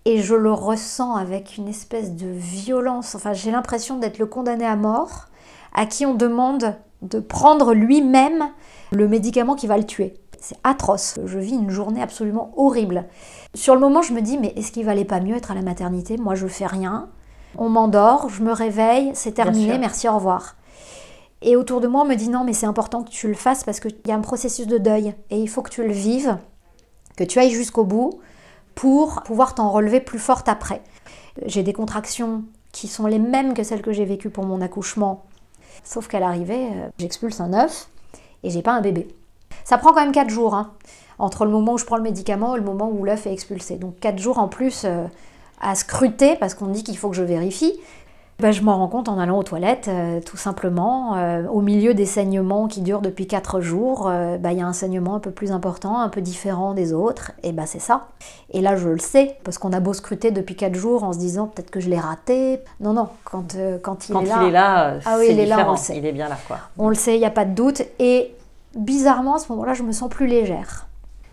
[0.04, 3.14] Et je le ressens avec une espèce de violence.
[3.14, 5.26] Enfin, j'ai l'impression d'être le condamné à mort
[5.74, 8.48] à qui on demande de prendre lui-même
[8.90, 10.14] le médicament qui va le tuer.
[10.40, 11.18] C'est atroce.
[11.24, 13.04] Je vis une journée absolument horrible.
[13.54, 15.62] Sur le moment, je me dis, mais est-ce qu'il valait pas mieux être à la
[15.62, 16.16] maternité?
[16.16, 17.08] Moi, je fais rien.
[17.56, 20.56] On m'endort, je me réveille, c'est terminé, merci, au revoir.
[21.40, 23.64] Et autour de moi, on me dit non, mais c'est important que tu le fasses
[23.64, 26.36] parce qu'il y a un processus de deuil et il faut que tu le vives,
[27.16, 28.20] que tu ailles jusqu'au bout
[28.74, 30.82] pour pouvoir t'en relever plus forte après.
[31.46, 35.24] J'ai des contractions qui sont les mêmes que celles que j'ai vécues pour mon accouchement,
[35.84, 37.88] sauf qu'à l'arrivée, euh, j'expulse un œuf
[38.42, 39.08] et j'ai pas un bébé.
[39.64, 40.72] Ça prend quand même 4 jours, hein,
[41.18, 43.76] entre le moment où je prends le médicament et le moment où l'œuf est expulsé.
[43.76, 45.04] Donc 4 jours en plus euh,
[45.60, 47.78] à scruter parce qu'on dit qu'il faut que je vérifie.
[48.40, 51.16] Bah, je m'en rends compte en allant aux toilettes, euh, tout simplement.
[51.16, 54.72] Euh, au milieu des saignements qui durent depuis 4 jours, bah, il y a un
[54.72, 58.06] saignement un peu plus important, un peu différent des autres, et bah c'est ça.
[58.52, 61.18] Et là, je le sais, parce qu'on a beau scruter depuis 4 jours en se
[61.18, 62.60] disant peut-être que je l'ai raté.
[62.78, 64.34] Non, non, quand, quand il est là.
[64.36, 65.96] Quand il est là, ah oui, il est là, on le sait.
[65.96, 66.58] Il est bien là, quoi.
[66.78, 67.82] On le sait, il n'y a pas de doute.
[67.98, 68.36] Et
[68.76, 70.87] bizarrement, à ce moment-là, je me sens plus légère.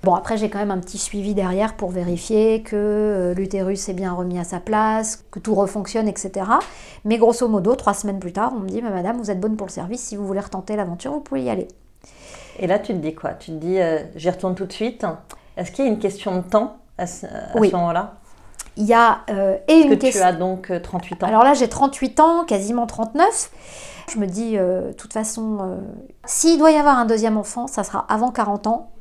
[0.05, 3.93] Bon, après, j'ai quand même un petit suivi derrière pour vérifier que euh, l'utérus est
[3.93, 6.45] bien remis à sa place, que tout refonctionne, etc.
[7.05, 9.65] Mais grosso modo, trois semaines plus tard, on me dit Madame, vous êtes bonne pour
[9.65, 11.67] le service, si vous voulez retenter l'aventure, vous pouvez y aller.
[12.59, 13.31] Et là, tu te dis quoi?
[13.31, 15.03] Tu te dis euh, J'y retourne tout de suite?
[15.57, 18.13] Est-ce qu'il y a une question de temps à ce, moment-là?
[18.77, 21.27] Il y a euh, et une que tu as donc 38 ans?
[21.27, 23.49] Alors là, j'ai 38 ans, quasiment 39.
[24.13, 25.79] Je me dis, de toute façon,
[26.25, 28.91] s'il doit y avoir un deuxième enfant, ça sera avant 40 ans.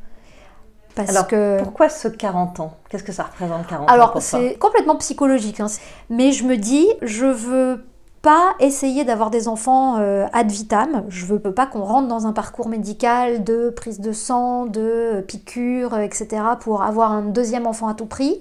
[0.97, 1.27] Alors,
[1.63, 2.75] pourquoi ce 40 ans?
[2.89, 5.61] Qu'est-ce que ça représente 40 Alors, ans Alors, c'est complètement psychologique.
[5.61, 5.67] Hein.
[6.11, 7.85] Mais je me dis, je veux
[8.25, 11.05] pas essayer d'avoir des enfants euh, ad vitam.
[11.09, 15.99] Je veux pas qu'on rentre dans un parcours médical de prise de sang, de piqûres,
[15.99, 16.43] etc.
[16.59, 18.41] pour avoir un deuxième enfant à tout prix.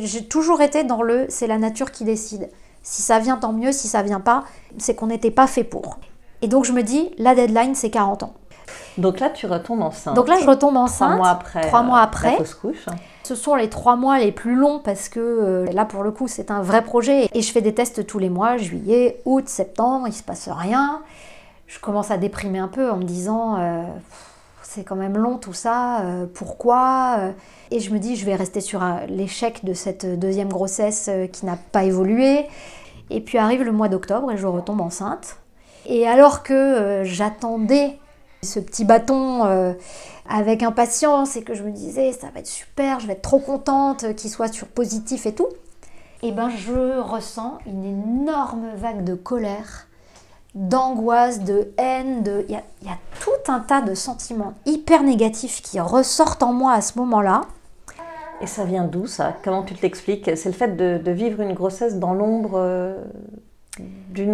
[0.00, 2.48] J'ai toujours été dans le c'est la nature qui décide.
[2.82, 3.70] Si ça vient, tant mieux.
[3.70, 4.44] Si ça vient pas,
[4.78, 5.98] c'est qu'on n'était pas fait pour.
[6.40, 8.32] Et donc je me dis, la deadline, c'est 40 ans.
[8.98, 10.14] Donc là, tu retombes enceinte.
[10.14, 11.10] Donc là, je retombe enceinte.
[11.10, 11.60] Trois mois après.
[11.68, 12.32] Trois mois après.
[12.32, 12.86] La couche.
[13.22, 16.26] Ce sont les trois mois les plus longs parce que euh, là, pour le coup,
[16.26, 17.28] c'est un vrai projet.
[17.32, 21.02] Et je fais des tests tous les mois, juillet, août, septembre, il se passe rien.
[21.66, 23.82] Je commence à déprimer un peu en me disant, euh,
[24.62, 27.18] c'est quand même long tout ça, euh, pourquoi
[27.70, 31.58] Et je me dis, je vais rester sur l'échec de cette deuxième grossesse qui n'a
[31.70, 32.46] pas évolué.
[33.10, 35.36] Et puis arrive le mois d'octobre et je retombe enceinte.
[35.86, 37.98] Et alors que j'attendais
[38.42, 39.72] ce petit bâton euh,
[40.28, 43.40] avec impatience et que je me disais ça va être super, je vais être trop
[43.40, 45.48] contente qu'il soit sur positif et tout,
[46.20, 49.86] et eh ben je ressens une énorme vague de colère,
[50.56, 52.44] d'angoisse, de haine, de...
[52.48, 56.80] Il, y a, tout un tas de sentiments hyper négatifs qui ressortent en moi à
[56.80, 57.42] ce moment-là.
[58.40, 59.34] Et ça vient d'où ça?
[59.44, 62.96] Comment tu te l'expliques C'est le fait de, vivre une grossesse dans l'ombre euh,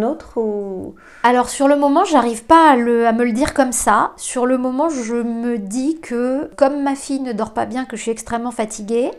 [0.03, 0.95] autre ou...
[1.23, 4.13] Alors sur le moment, j'arrive pas à, à, me le dire comme ça.
[4.17, 7.95] Sur le moment, je me dis que comme ma fille ne dort pas bien, que
[7.95, 9.11] je suis extrêmement fatiguée,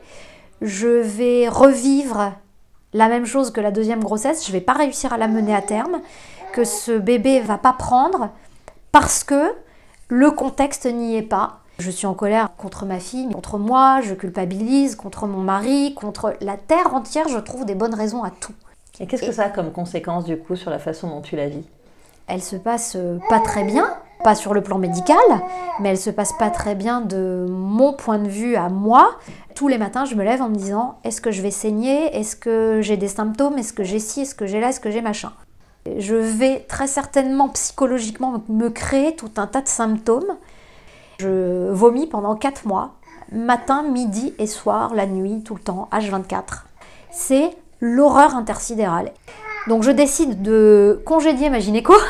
[0.63, 2.33] je vais revivre
[2.93, 4.47] la même chose que la deuxième grossesse.
[4.47, 6.01] Je vais pas réussir à la mener à terme,
[6.53, 8.31] que ce bébé va pas prendre
[8.93, 9.53] parce que
[10.09, 11.61] le contexte n'y est pas.
[11.79, 16.35] Je suis en colère contre ma fille, contre moi, je culpabilise, contre mon mari, contre
[16.41, 18.55] la terre entière, je trouve des bonnes raisons à tout.
[19.01, 21.49] Et qu'est-ce que ça a comme conséquence du coup sur la façon dont tu la
[21.49, 21.65] vis?
[22.29, 22.97] Elle se passe
[23.29, 23.89] pas très bien,
[24.25, 25.17] pas sur le plan médical,
[25.81, 29.11] mais elle se passe pas très bien de mon point de vue à moi.
[29.55, 32.17] Tous les matins, je me lève en me disant est-ce que je vais saigner?
[32.17, 33.59] Est-ce que j'ai des symptômes?
[33.59, 34.23] Est-ce que j'ai ci?
[34.23, 34.71] Est-ce que j'ai là?
[34.71, 35.33] Est-ce que j'ai machin?
[35.99, 40.37] Je vais très certainement psychologiquement me créer tout un tas de symptômes.
[41.21, 42.95] Je vomis pendant 4 mois,
[43.31, 46.65] matin, midi et soir, la nuit, tout le temps, H24.
[47.13, 49.13] C'est l'horreur intersidérale.
[49.69, 51.95] Donc je décide de congédier ma gynéco.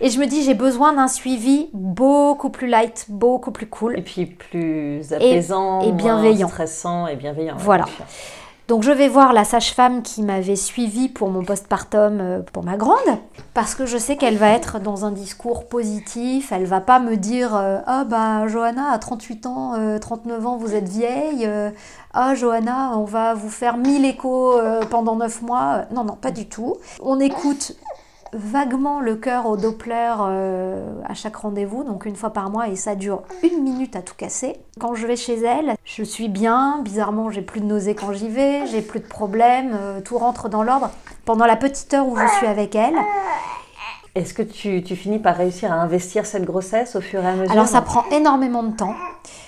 [0.00, 3.96] Et je me dis, j'ai besoin d'un suivi beaucoup plus light, beaucoup plus cool.
[3.96, 6.48] Et puis plus apaisant, et, bienveillant.
[6.48, 7.54] stressant et bienveillant.
[7.56, 7.84] Voilà.
[8.72, 12.78] Donc je vais voir la sage-femme qui m'avait suivie pour mon postpartum euh, pour ma
[12.78, 13.18] grande,
[13.52, 17.18] parce que je sais qu'elle va être dans un discours positif, elle va pas me
[17.18, 21.46] dire euh, Ah bah Johanna, à 38 ans, 39 euh, ans, vous êtes vieille,
[22.14, 24.58] Ah Johanna, on va vous faire 1000 échos
[24.88, 25.82] pendant 9 mois.
[25.94, 26.76] Non, non, pas du tout.
[27.02, 27.76] On écoute
[28.32, 32.76] vaguement le cœur au Doppler euh, à chaque rendez-vous, donc une fois par mois, et
[32.76, 34.56] ça dure une minute à tout casser.
[34.80, 38.28] Quand je vais chez elle, je suis bien, bizarrement j'ai plus de nausées quand j'y
[38.28, 40.90] vais, j'ai plus de problèmes, euh, tout rentre dans l'ordre.
[41.24, 42.96] Pendant la petite heure où je suis avec elle,
[44.14, 47.34] est-ce que tu, tu, finis par réussir à investir cette grossesse au fur et à
[47.34, 48.94] mesure Alors ça prend énormément de temps.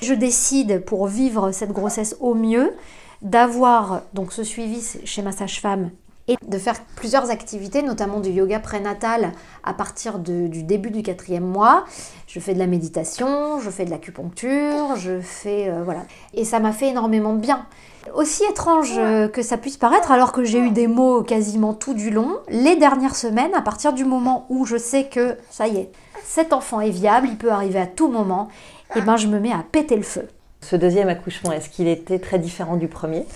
[0.03, 2.73] Je décide pour vivre cette grossesse au mieux
[3.20, 5.90] d'avoir donc ce suivi chez ma sage-femme
[6.27, 9.33] et de faire plusieurs activités, notamment du yoga prénatal
[9.63, 11.85] à partir du début du quatrième mois.
[12.27, 15.69] Je fais de la méditation, je fais de l'acupuncture, je fais...
[15.69, 16.03] Euh, voilà.
[16.33, 17.67] Et ça m'a fait énormément de bien.
[18.15, 21.95] Aussi étrange euh, que ça puisse paraître, alors que j'ai eu des mots quasiment tout
[21.95, 25.77] du long, les dernières semaines, à partir du moment où je sais que, ça y
[25.77, 25.91] est,
[26.25, 28.49] cet enfant est viable, il peut arriver à tout moment,
[28.95, 30.29] et eh ben je me mets à péter le feu.
[30.61, 33.27] Ce deuxième accouchement, est-ce qu'il était très différent du premier?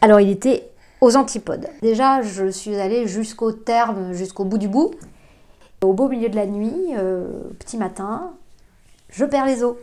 [0.00, 0.68] Alors il était
[1.00, 1.68] aux antipodes.
[1.82, 4.94] Déjà, je suis allée jusqu'au terme, jusqu'au bout du bout.
[5.82, 8.32] Au beau milieu de la nuit, euh, petit matin,
[9.10, 9.76] je perds les os.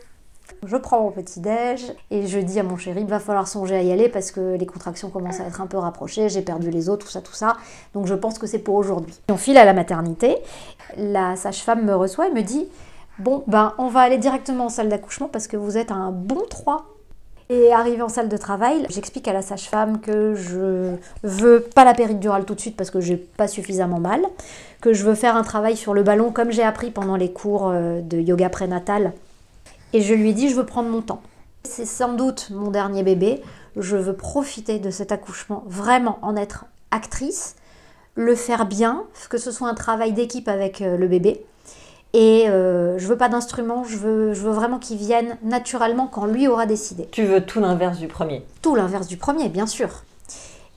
[0.66, 3.76] Je prends mon petit déj et je dis à mon chéri, il va falloir songer
[3.76, 6.70] à y aller parce que les contractions commencent à être un peu rapprochées, j'ai perdu
[6.70, 7.58] les os, tout ça, tout ça.
[7.94, 9.16] Donc je pense que c'est pour aujourd'hui.
[9.30, 10.38] On file à la maternité.
[10.98, 12.68] La sage-femme me reçoit et me dit,
[13.18, 16.44] bon, ben on va aller directement en salle d'accouchement parce que vous êtes un bon
[16.50, 16.95] 3
[17.50, 21.94] et arrivé en salle de travail, j'explique à la sage-femme que je veux pas la
[21.94, 24.22] péridurale tout de suite parce que j'ai pas suffisamment mal,
[24.82, 27.70] que je veux faire un travail sur le ballon comme j'ai appris pendant les cours
[27.70, 29.14] euh, de yoga prénatal.
[29.94, 31.22] Et je lui ai dit je veux prendre mon temps.
[31.64, 33.42] C'est sans doute mon dernier bébé.
[33.78, 37.56] Je veux profiter de cet accouchement, vraiment en être actrice,
[38.16, 41.46] le faire bien, que ce soit un travail d'équipe avec euh, le bébé
[42.16, 46.26] et euh, je veux pas d'instrument, je veux, je veux vraiment qu'il vienne naturellement quand
[46.26, 47.10] lui aura décidé.
[47.12, 49.90] Tu veux tout l'inverse du premier Tout l'inverse du premier, bien sûr.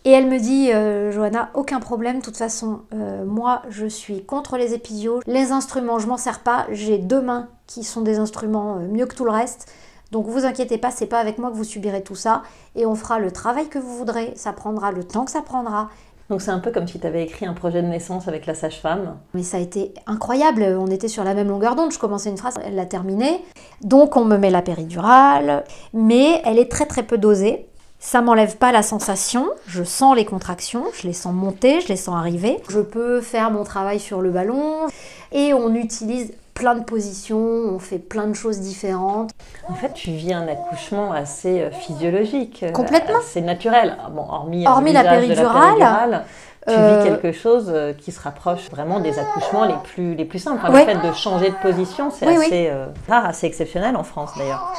[0.04, 4.24] Et elle me dit, euh, Johanna, aucun problème, de toute façon, euh, moi je suis
[4.24, 5.20] contre les épisios.
[5.28, 9.14] Les instruments, je m'en sers pas, j'ai deux mains qui sont des instruments mieux que
[9.14, 9.72] tout le reste.
[10.10, 12.42] Donc vous inquiétez pas, c'est pas avec moi que vous subirez tout ça
[12.74, 15.90] et on fera le travail que vous voudrez, ça prendra le temps que ça prendra
[16.30, 18.54] donc c'est un peu comme si tu avais écrit un projet de naissance avec la
[18.54, 19.16] sage-femme.
[19.32, 22.36] Mais ça a été incroyable, on était sur la même longueur d'onde, je commençais une
[22.36, 23.42] phrase, elle l'a terminée.
[23.82, 25.64] Donc on me met la péridurale,
[25.94, 27.66] mais elle est très très peu dosée.
[28.00, 31.96] Ça m'enlève pas la sensation, je sens les contractions, je les sens monter, je les
[31.96, 32.58] sens arriver.
[32.68, 34.86] Je peux faire mon travail sur le ballon
[35.32, 39.30] et on utilise plein de positions, on fait plein de choses différentes.
[39.68, 42.64] En fait, tu vis un accouchement assez euh, physiologique.
[42.64, 43.20] Euh, Complètement.
[43.24, 43.96] C'est naturel.
[44.04, 46.24] Ah, bon, hormis, euh, hormis la péridurale.
[46.66, 50.66] tu vis quelque chose qui se rapproche vraiment des accouchements les plus, les plus simples.
[50.70, 52.72] Le fait de changer de position, c'est assez
[53.08, 54.72] rare, assez exceptionnel en France d'ailleurs.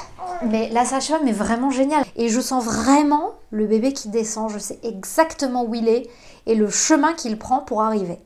[0.43, 2.03] Mais la sage-femme est vraiment géniale.
[2.15, 4.49] Et je sens vraiment le bébé qui descend.
[4.51, 6.07] Je sais exactement où il est
[6.45, 8.19] et le chemin qu'il prend pour arriver.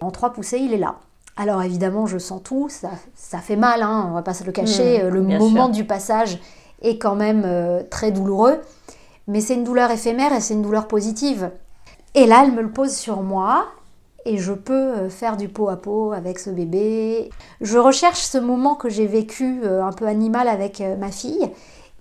[0.00, 0.96] En trois poussées, il est là.
[1.36, 4.52] Alors évidemment, je sens tout, ça, ça fait mal, hein, on va pas se le
[4.52, 5.02] cacher.
[5.02, 6.38] Mmh, le moment du passage
[6.82, 8.60] est quand même euh, très douloureux,
[9.26, 11.50] mais c'est une douleur éphémère et c'est une douleur positive.
[12.14, 13.66] Et là, elle me le pose sur moi
[14.26, 17.30] et je peux euh, faire du pot à pot avec ce bébé.
[17.60, 21.50] Je recherche ce moment que j'ai vécu euh, un peu animal avec ma fille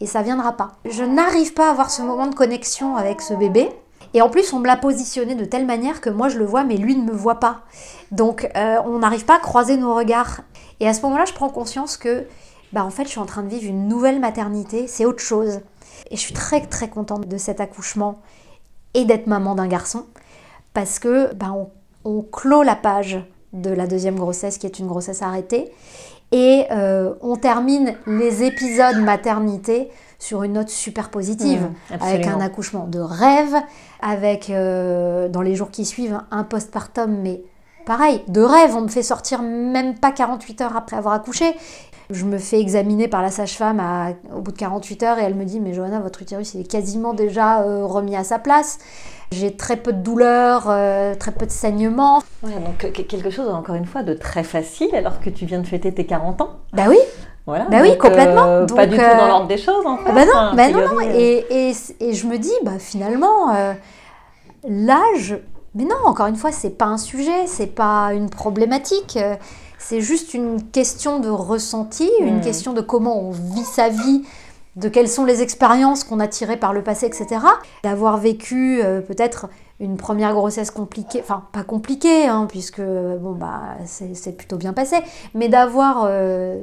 [0.01, 0.71] et ça viendra pas.
[0.85, 3.69] Je n'arrive pas à avoir ce moment de connexion avec ce bébé
[4.13, 6.63] Et en plus, on me l'a positionné de telle manière que moi je le vois,
[6.63, 7.61] mais lui ne me voit pas.
[8.11, 10.41] Donc euh, on n'arrive pas à croiser nos regards.
[10.79, 12.25] Et à ce moment-là, je prends conscience que,
[12.73, 15.59] bah en fait, je suis en train de vivre une nouvelle maternité, c'est autre chose.
[16.09, 18.19] Et je suis très très contente de cet accouchement
[18.93, 20.05] et d'être maman d'un garçon,
[20.73, 21.53] parce que bah,
[22.05, 23.19] on, clôt la page
[23.53, 25.71] de la deuxième grossesse qui est une grossesse arrêtée.
[26.31, 29.89] Et euh, on termine les épisodes maternité
[30.19, 33.55] sur une note super positive, Mmh, avec un accouchement de rêve,
[34.01, 37.41] avec euh, dans les jours qui suivent un postpartum, mais
[37.85, 41.55] pareil, de rêve, on me fait sortir même pas 48 heures après avoir accouché.
[42.11, 43.81] Je me fais examiner par la sage-femme
[44.35, 46.69] au bout de 48 heures et elle me dit Mais Johanna, votre utérus il est
[46.69, 48.79] quasiment déjà euh, remis à sa place.
[49.31, 52.23] J'ai très peu de douleur, euh, très peu de saignement.
[52.41, 55.67] Ouais, donc quelque chose encore une fois de très facile alors que tu viens de
[55.67, 56.49] fêter tes 40 ans.
[56.73, 56.97] Bah oui,
[57.49, 57.65] Voilà.
[57.65, 58.45] Bah oui, complètement.
[58.45, 60.03] euh, pas Donc, du tout euh, dans l'ordre des choses en fait.
[60.07, 61.11] Ah bah non, Enfin, a bah non, priori, non.
[61.13, 63.73] euh, Et, et, et je me dis, bah finalement, euh,
[64.67, 65.39] l'âge,
[65.75, 69.35] mais non, encore une fois, c'est pas un sujet, c'est pas une problématique, euh,
[69.77, 72.41] c'est juste une question de ressenti, une Mm.
[72.41, 74.23] question de comment on vit sa vie,
[74.75, 77.27] de quelles sont les expériences qu'on a tirées par le passé, etc.
[77.83, 79.47] D'avoir vécu euh, peut-être
[79.79, 84.97] une première grossesse compliquée, enfin pas compliquée, hein, puisque bon bah c'est plutôt bien passé,
[85.33, 86.57] mais d'avoir euh,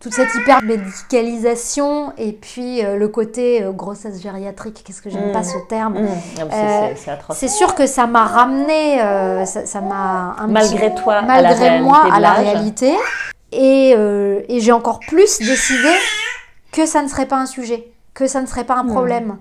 [0.00, 5.32] toute cette hyper-médicalisation et puis euh, le côté euh, grossesse gériatrique, qu'est-ce que j'aime Mm.
[5.32, 5.96] pas ce terme.
[5.96, 7.36] hum, c'est- Euh, c'est- c'est atroce.
[7.38, 8.98] C'est sûr que ça m'a ramené,
[9.46, 12.94] ça m'a un Malgré petit- toi, à la malgré moi réalité de à la réalité.
[13.52, 13.90] Et,
[14.48, 15.88] et j'ai encore plus décidé
[16.72, 18.90] que ça ne serait pas un sujet, que ça ne serait pas un Hmm.
[18.92, 19.36] problème.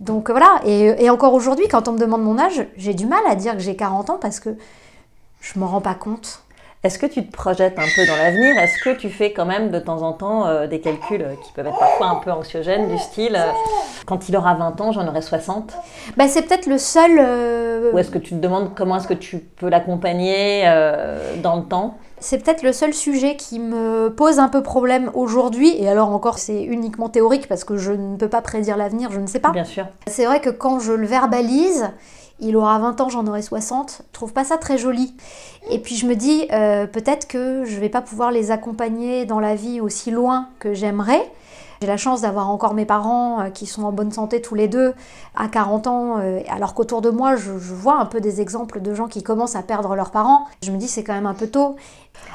[0.00, 3.20] Donc voilà, et, et encore aujourd'hui, quand on me demande mon âge, j'ai du mal
[3.28, 4.50] à dire que j'ai 40 ans parce que
[5.40, 6.42] je m'en rends pas compte.
[6.84, 8.58] Est-ce que tu te projettes un peu dans l'avenir?
[8.58, 11.50] Est-ce que tu fais quand même de temps en temps euh, des calculs euh, qui
[11.52, 13.50] peuvent être parfois un peu anxiogènes du style euh,
[14.04, 15.72] quand il aura 20 ans, j'en aurai 60
[16.18, 17.12] Bah, c'est peut-être le seul.
[17.18, 20.64] euh, Ou est-ce que tu te demandes comment est-ce que tu peux l'accompagner
[21.42, 21.96] dans le temps?
[22.20, 26.38] C'est peut-être le seul sujet qui me pose un peu problème aujourd'hui, et alors encore
[26.38, 29.50] c'est uniquement théorique parce que je ne peux pas prédire l'avenir, je ne sais pas.
[29.50, 29.86] Bien sûr.
[30.06, 31.90] C'est vrai que quand je le verbalise,
[32.40, 35.14] il aura 20 ans, j'en aurai 60, je trouve pas ça très joli.
[35.70, 39.40] Et puis je me dis, euh, peut-être que je vais pas pouvoir les accompagner dans
[39.40, 41.30] la vie aussi loin que j'aimerais.
[41.80, 44.68] J'ai la chance d'avoir encore mes parents euh, qui sont en bonne santé tous les
[44.68, 44.94] deux
[45.36, 48.80] à 40 ans, euh, alors qu'autour de moi, je, je vois un peu des exemples
[48.80, 50.46] de gens qui commencent à perdre leurs parents.
[50.62, 51.76] Je me dis, c'est quand même un peu tôt.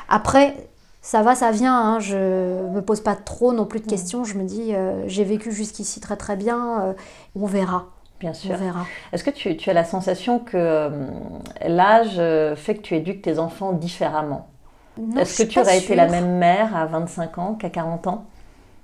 [0.07, 0.55] Après,
[1.01, 4.23] ça va, ça vient, hein, je me pose pas trop non plus de questions.
[4.23, 4.73] Je me dis,
[5.07, 6.95] j'ai vécu jusqu'ici très très bien,
[7.35, 7.87] on verra.
[8.19, 8.55] Bien sûr.
[9.13, 10.89] Est-ce que tu, tu as la sensation que euh,
[11.65, 14.49] l'âge euh, fait que tu éduques tes enfants différemment?
[15.17, 18.25] Est-ce que tu aurais été la même mère à 25 ans qu'à 40 ans?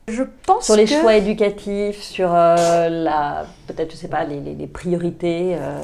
[0.07, 4.39] Je pense Sur les que choix éducatifs, sur euh, la, peut-être, je sais pas, les,
[4.39, 5.79] les- les priorités euh,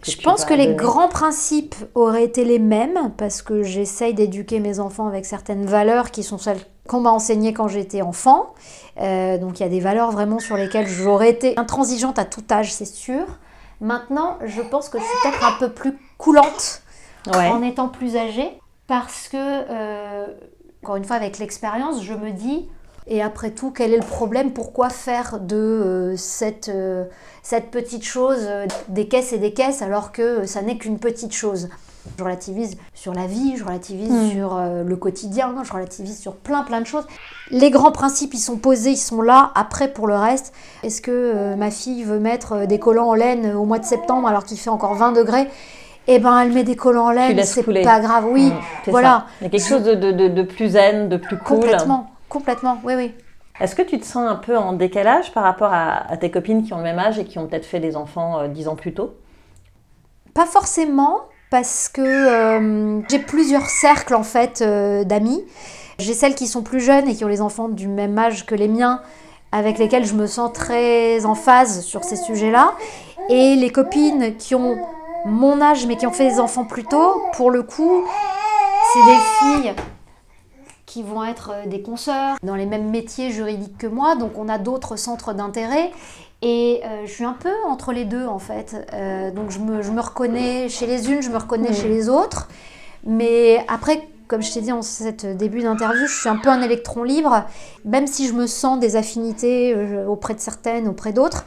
[0.00, 4.14] que je tu pense que les grands principes auraient été les mêmes parce que j'essaye
[4.14, 8.54] d'éduquer mes enfants avec certaines valeurs qui sont celles qu'on m'a enseignées quand j'étais enfant.
[9.00, 12.44] Euh, donc il y a des valeurs vraiment sur lesquelles j'aurais été intransigeante à tout
[12.50, 13.24] âge, c'est sûr.
[13.80, 16.82] Maintenant, je pense que je suis peut-être un peu plus coulante
[17.34, 17.48] Ouais.
[17.48, 18.48] en étant plus âgée
[18.86, 20.26] parce que, euh,
[20.82, 22.68] encore une fois, avec l'expérience, je me dis,
[23.08, 24.52] et après tout, quel est le problème?
[24.52, 27.04] Pourquoi faire de euh, cette, euh,
[27.42, 28.48] cette petite chose
[28.88, 31.68] des caisses et des caisses alors que ça n'est qu'une petite chose?
[32.18, 34.30] Je relativise sur la vie, je relativise Mm.
[34.30, 37.06] sur euh, le quotidien, je relativise sur plein plein de choses.
[37.50, 39.52] Les grands principes, ils sont posés, ils sont là.
[39.54, 40.52] Après, pour le reste,
[40.82, 43.84] est-ce que euh, ma fille veut mettre euh, des collants en laine au mois de
[43.84, 45.46] septembre alors qu'il fait encore 20 degrés?
[46.08, 48.26] Eh ben, elle met des collants en laine, c'est pas grave.
[48.30, 49.08] Oui, Mm, c'est voilà.
[49.08, 49.26] ça.
[49.40, 51.58] Il y a quelque chose de, de- de- plus zen, de plus cool.
[51.58, 52.78] complètement, complètement.
[52.84, 53.12] Oui, oui.
[53.58, 56.62] Est-ce que tu te sens un peu en décalage par rapport à, à tes copines
[56.62, 58.76] qui ont le même âge et qui ont peut-être fait des enfants euh, 10 ans
[58.76, 59.14] plus tôt?
[60.34, 61.20] Pas forcément,
[61.50, 65.44] parce que euh, j'ai plusieurs cercles en fait euh, d'amis.
[65.98, 68.54] J'ai celles qui sont plus jeunes et qui ont les enfants du même âge que
[68.54, 69.00] les miens,
[69.52, 72.74] avec lesquelles je me sens très en phase sur ces sujets-là.
[73.30, 74.76] Et les copines qui ont
[75.24, 78.04] mon âge mais qui ont fait des enfants plus tôt, pour le coup,
[78.92, 79.74] c'est des filles
[80.96, 84.48] qui vont être euh, des consoeurs dans les mêmes métiers juridiques que moi, donc on
[84.48, 85.92] a d'autres centres d'intérêt.
[86.40, 88.74] Et euh, je suis un peu entre les deux en fait.
[88.94, 92.08] Euh, donc je me, je me reconnais chez les unes, je me reconnais chez les
[92.08, 92.48] autres.
[93.04, 96.62] Mais après, comme je t'ai dit en cette début d'interview, je suis un peu un
[96.62, 97.44] électron libre.
[97.84, 99.76] Même si je me sens des affinités
[100.08, 101.44] auprès de certaines, auprès d'autres,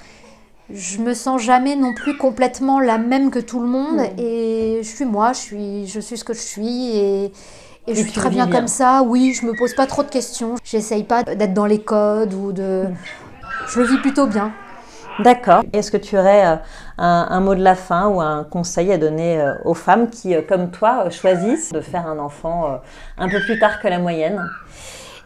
[0.72, 4.02] je me sens jamais non plus complètement la même que tout le monde.
[4.20, 6.98] Et je suis moi, je suis, je suis ce que je suis.
[6.98, 7.32] Et,
[7.90, 9.02] et je suis très bien, comme ça.
[9.04, 10.56] Oui, je me pose pas trop de questions.
[10.64, 12.86] J'essaye pas d'être dans les codes ou de.
[12.90, 12.96] Mm.
[13.68, 14.52] Je le vis plutôt bien.
[15.20, 15.64] D'accord.
[15.74, 16.56] Est-ce que tu aurais euh,
[16.98, 20.42] un, mot de la fin ou un conseil à donner euh, aux femmes qui, euh,
[20.48, 22.80] comme toi, choisissent de faire un enfant
[23.18, 24.42] un peu plus tard que la moyenne?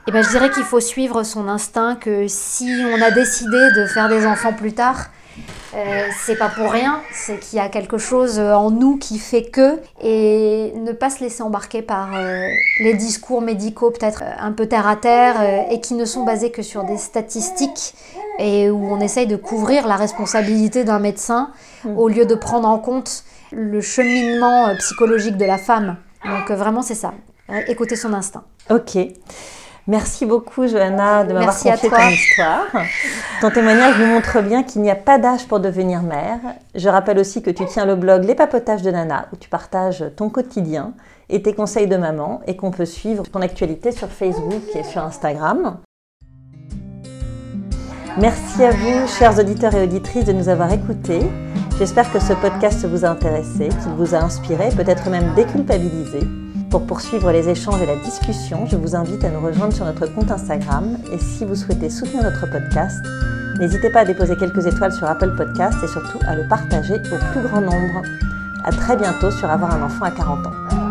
[0.07, 3.85] Eh ben, je dirais qu'il faut suivre son instinct, que si on a décidé de
[3.85, 5.09] faire des enfants plus tard,
[5.75, 9.43] euh, c'est pas pour rien, c'est qu'il y a quelque chose en nous qui fait
[9.43, 12.47] que, et ne pas se laisser embarquer par euh,
[12.79, 16.51] les discours médicaux peut-être euh, un peu terre à terre et qui ne sont basés
[16.51, 17.95] que sur des statistiques
[18.37, 21.51] et où on essaye de couvrir la responsabilité d'un médecin
[21.83, 21.97] hmm.
[21.97, 25.97] au lieu de prendre en compte le cheminement psychologique de la femme.
[26.23, 27.13] Donc vraiment c'est ça,
[27.67, 28.43] écouter son instinct.
[28.69, 28.97] Ok.
[29.85, 32.67] Merci beaucoup, Johanna, de m'avoir confié ton histoire.
[33.41, 36.39] Ton témoignage nous montre bien qu'il n'y a pas d'âge pour devenir mère.
[36.73, 40.05] Je rappelle aussi que tu tiens le blog Les Papotages de Nana, où tu partages
[40.15, 40.93] ton quotidien
[41.29, 45.03] et tes conseils de maman, et qu'on peut suivre ton actualité sur Facebook et sur
[45.03, 45.77] Instagram.
[48.17, 51.21] Merci à vous, chers auditeurs et auditrices, de nous avoir écoutés.
[51.77, 56.19] J'espère que ce podcast vous a intéressé, qu'il vous a inspiré, peut-être même déculpabilisé.
[56.73, 60.07] Pour poursuivre les échanges et la discussion, je vous invite à nous rejoindre sur notre
[60.07, 63.05] compte Instagram et si vous souhaitez soutenir notre podcast,
[63.59, 67.31] n'hésitez pas à déposer quelques étoiles sur Apple Podcast et surtout à le partager au
[67.31, 68.01] plus grand nombre.
[68.63, 70.82] À très bientôt sur Avoir un enfant à 40 ans.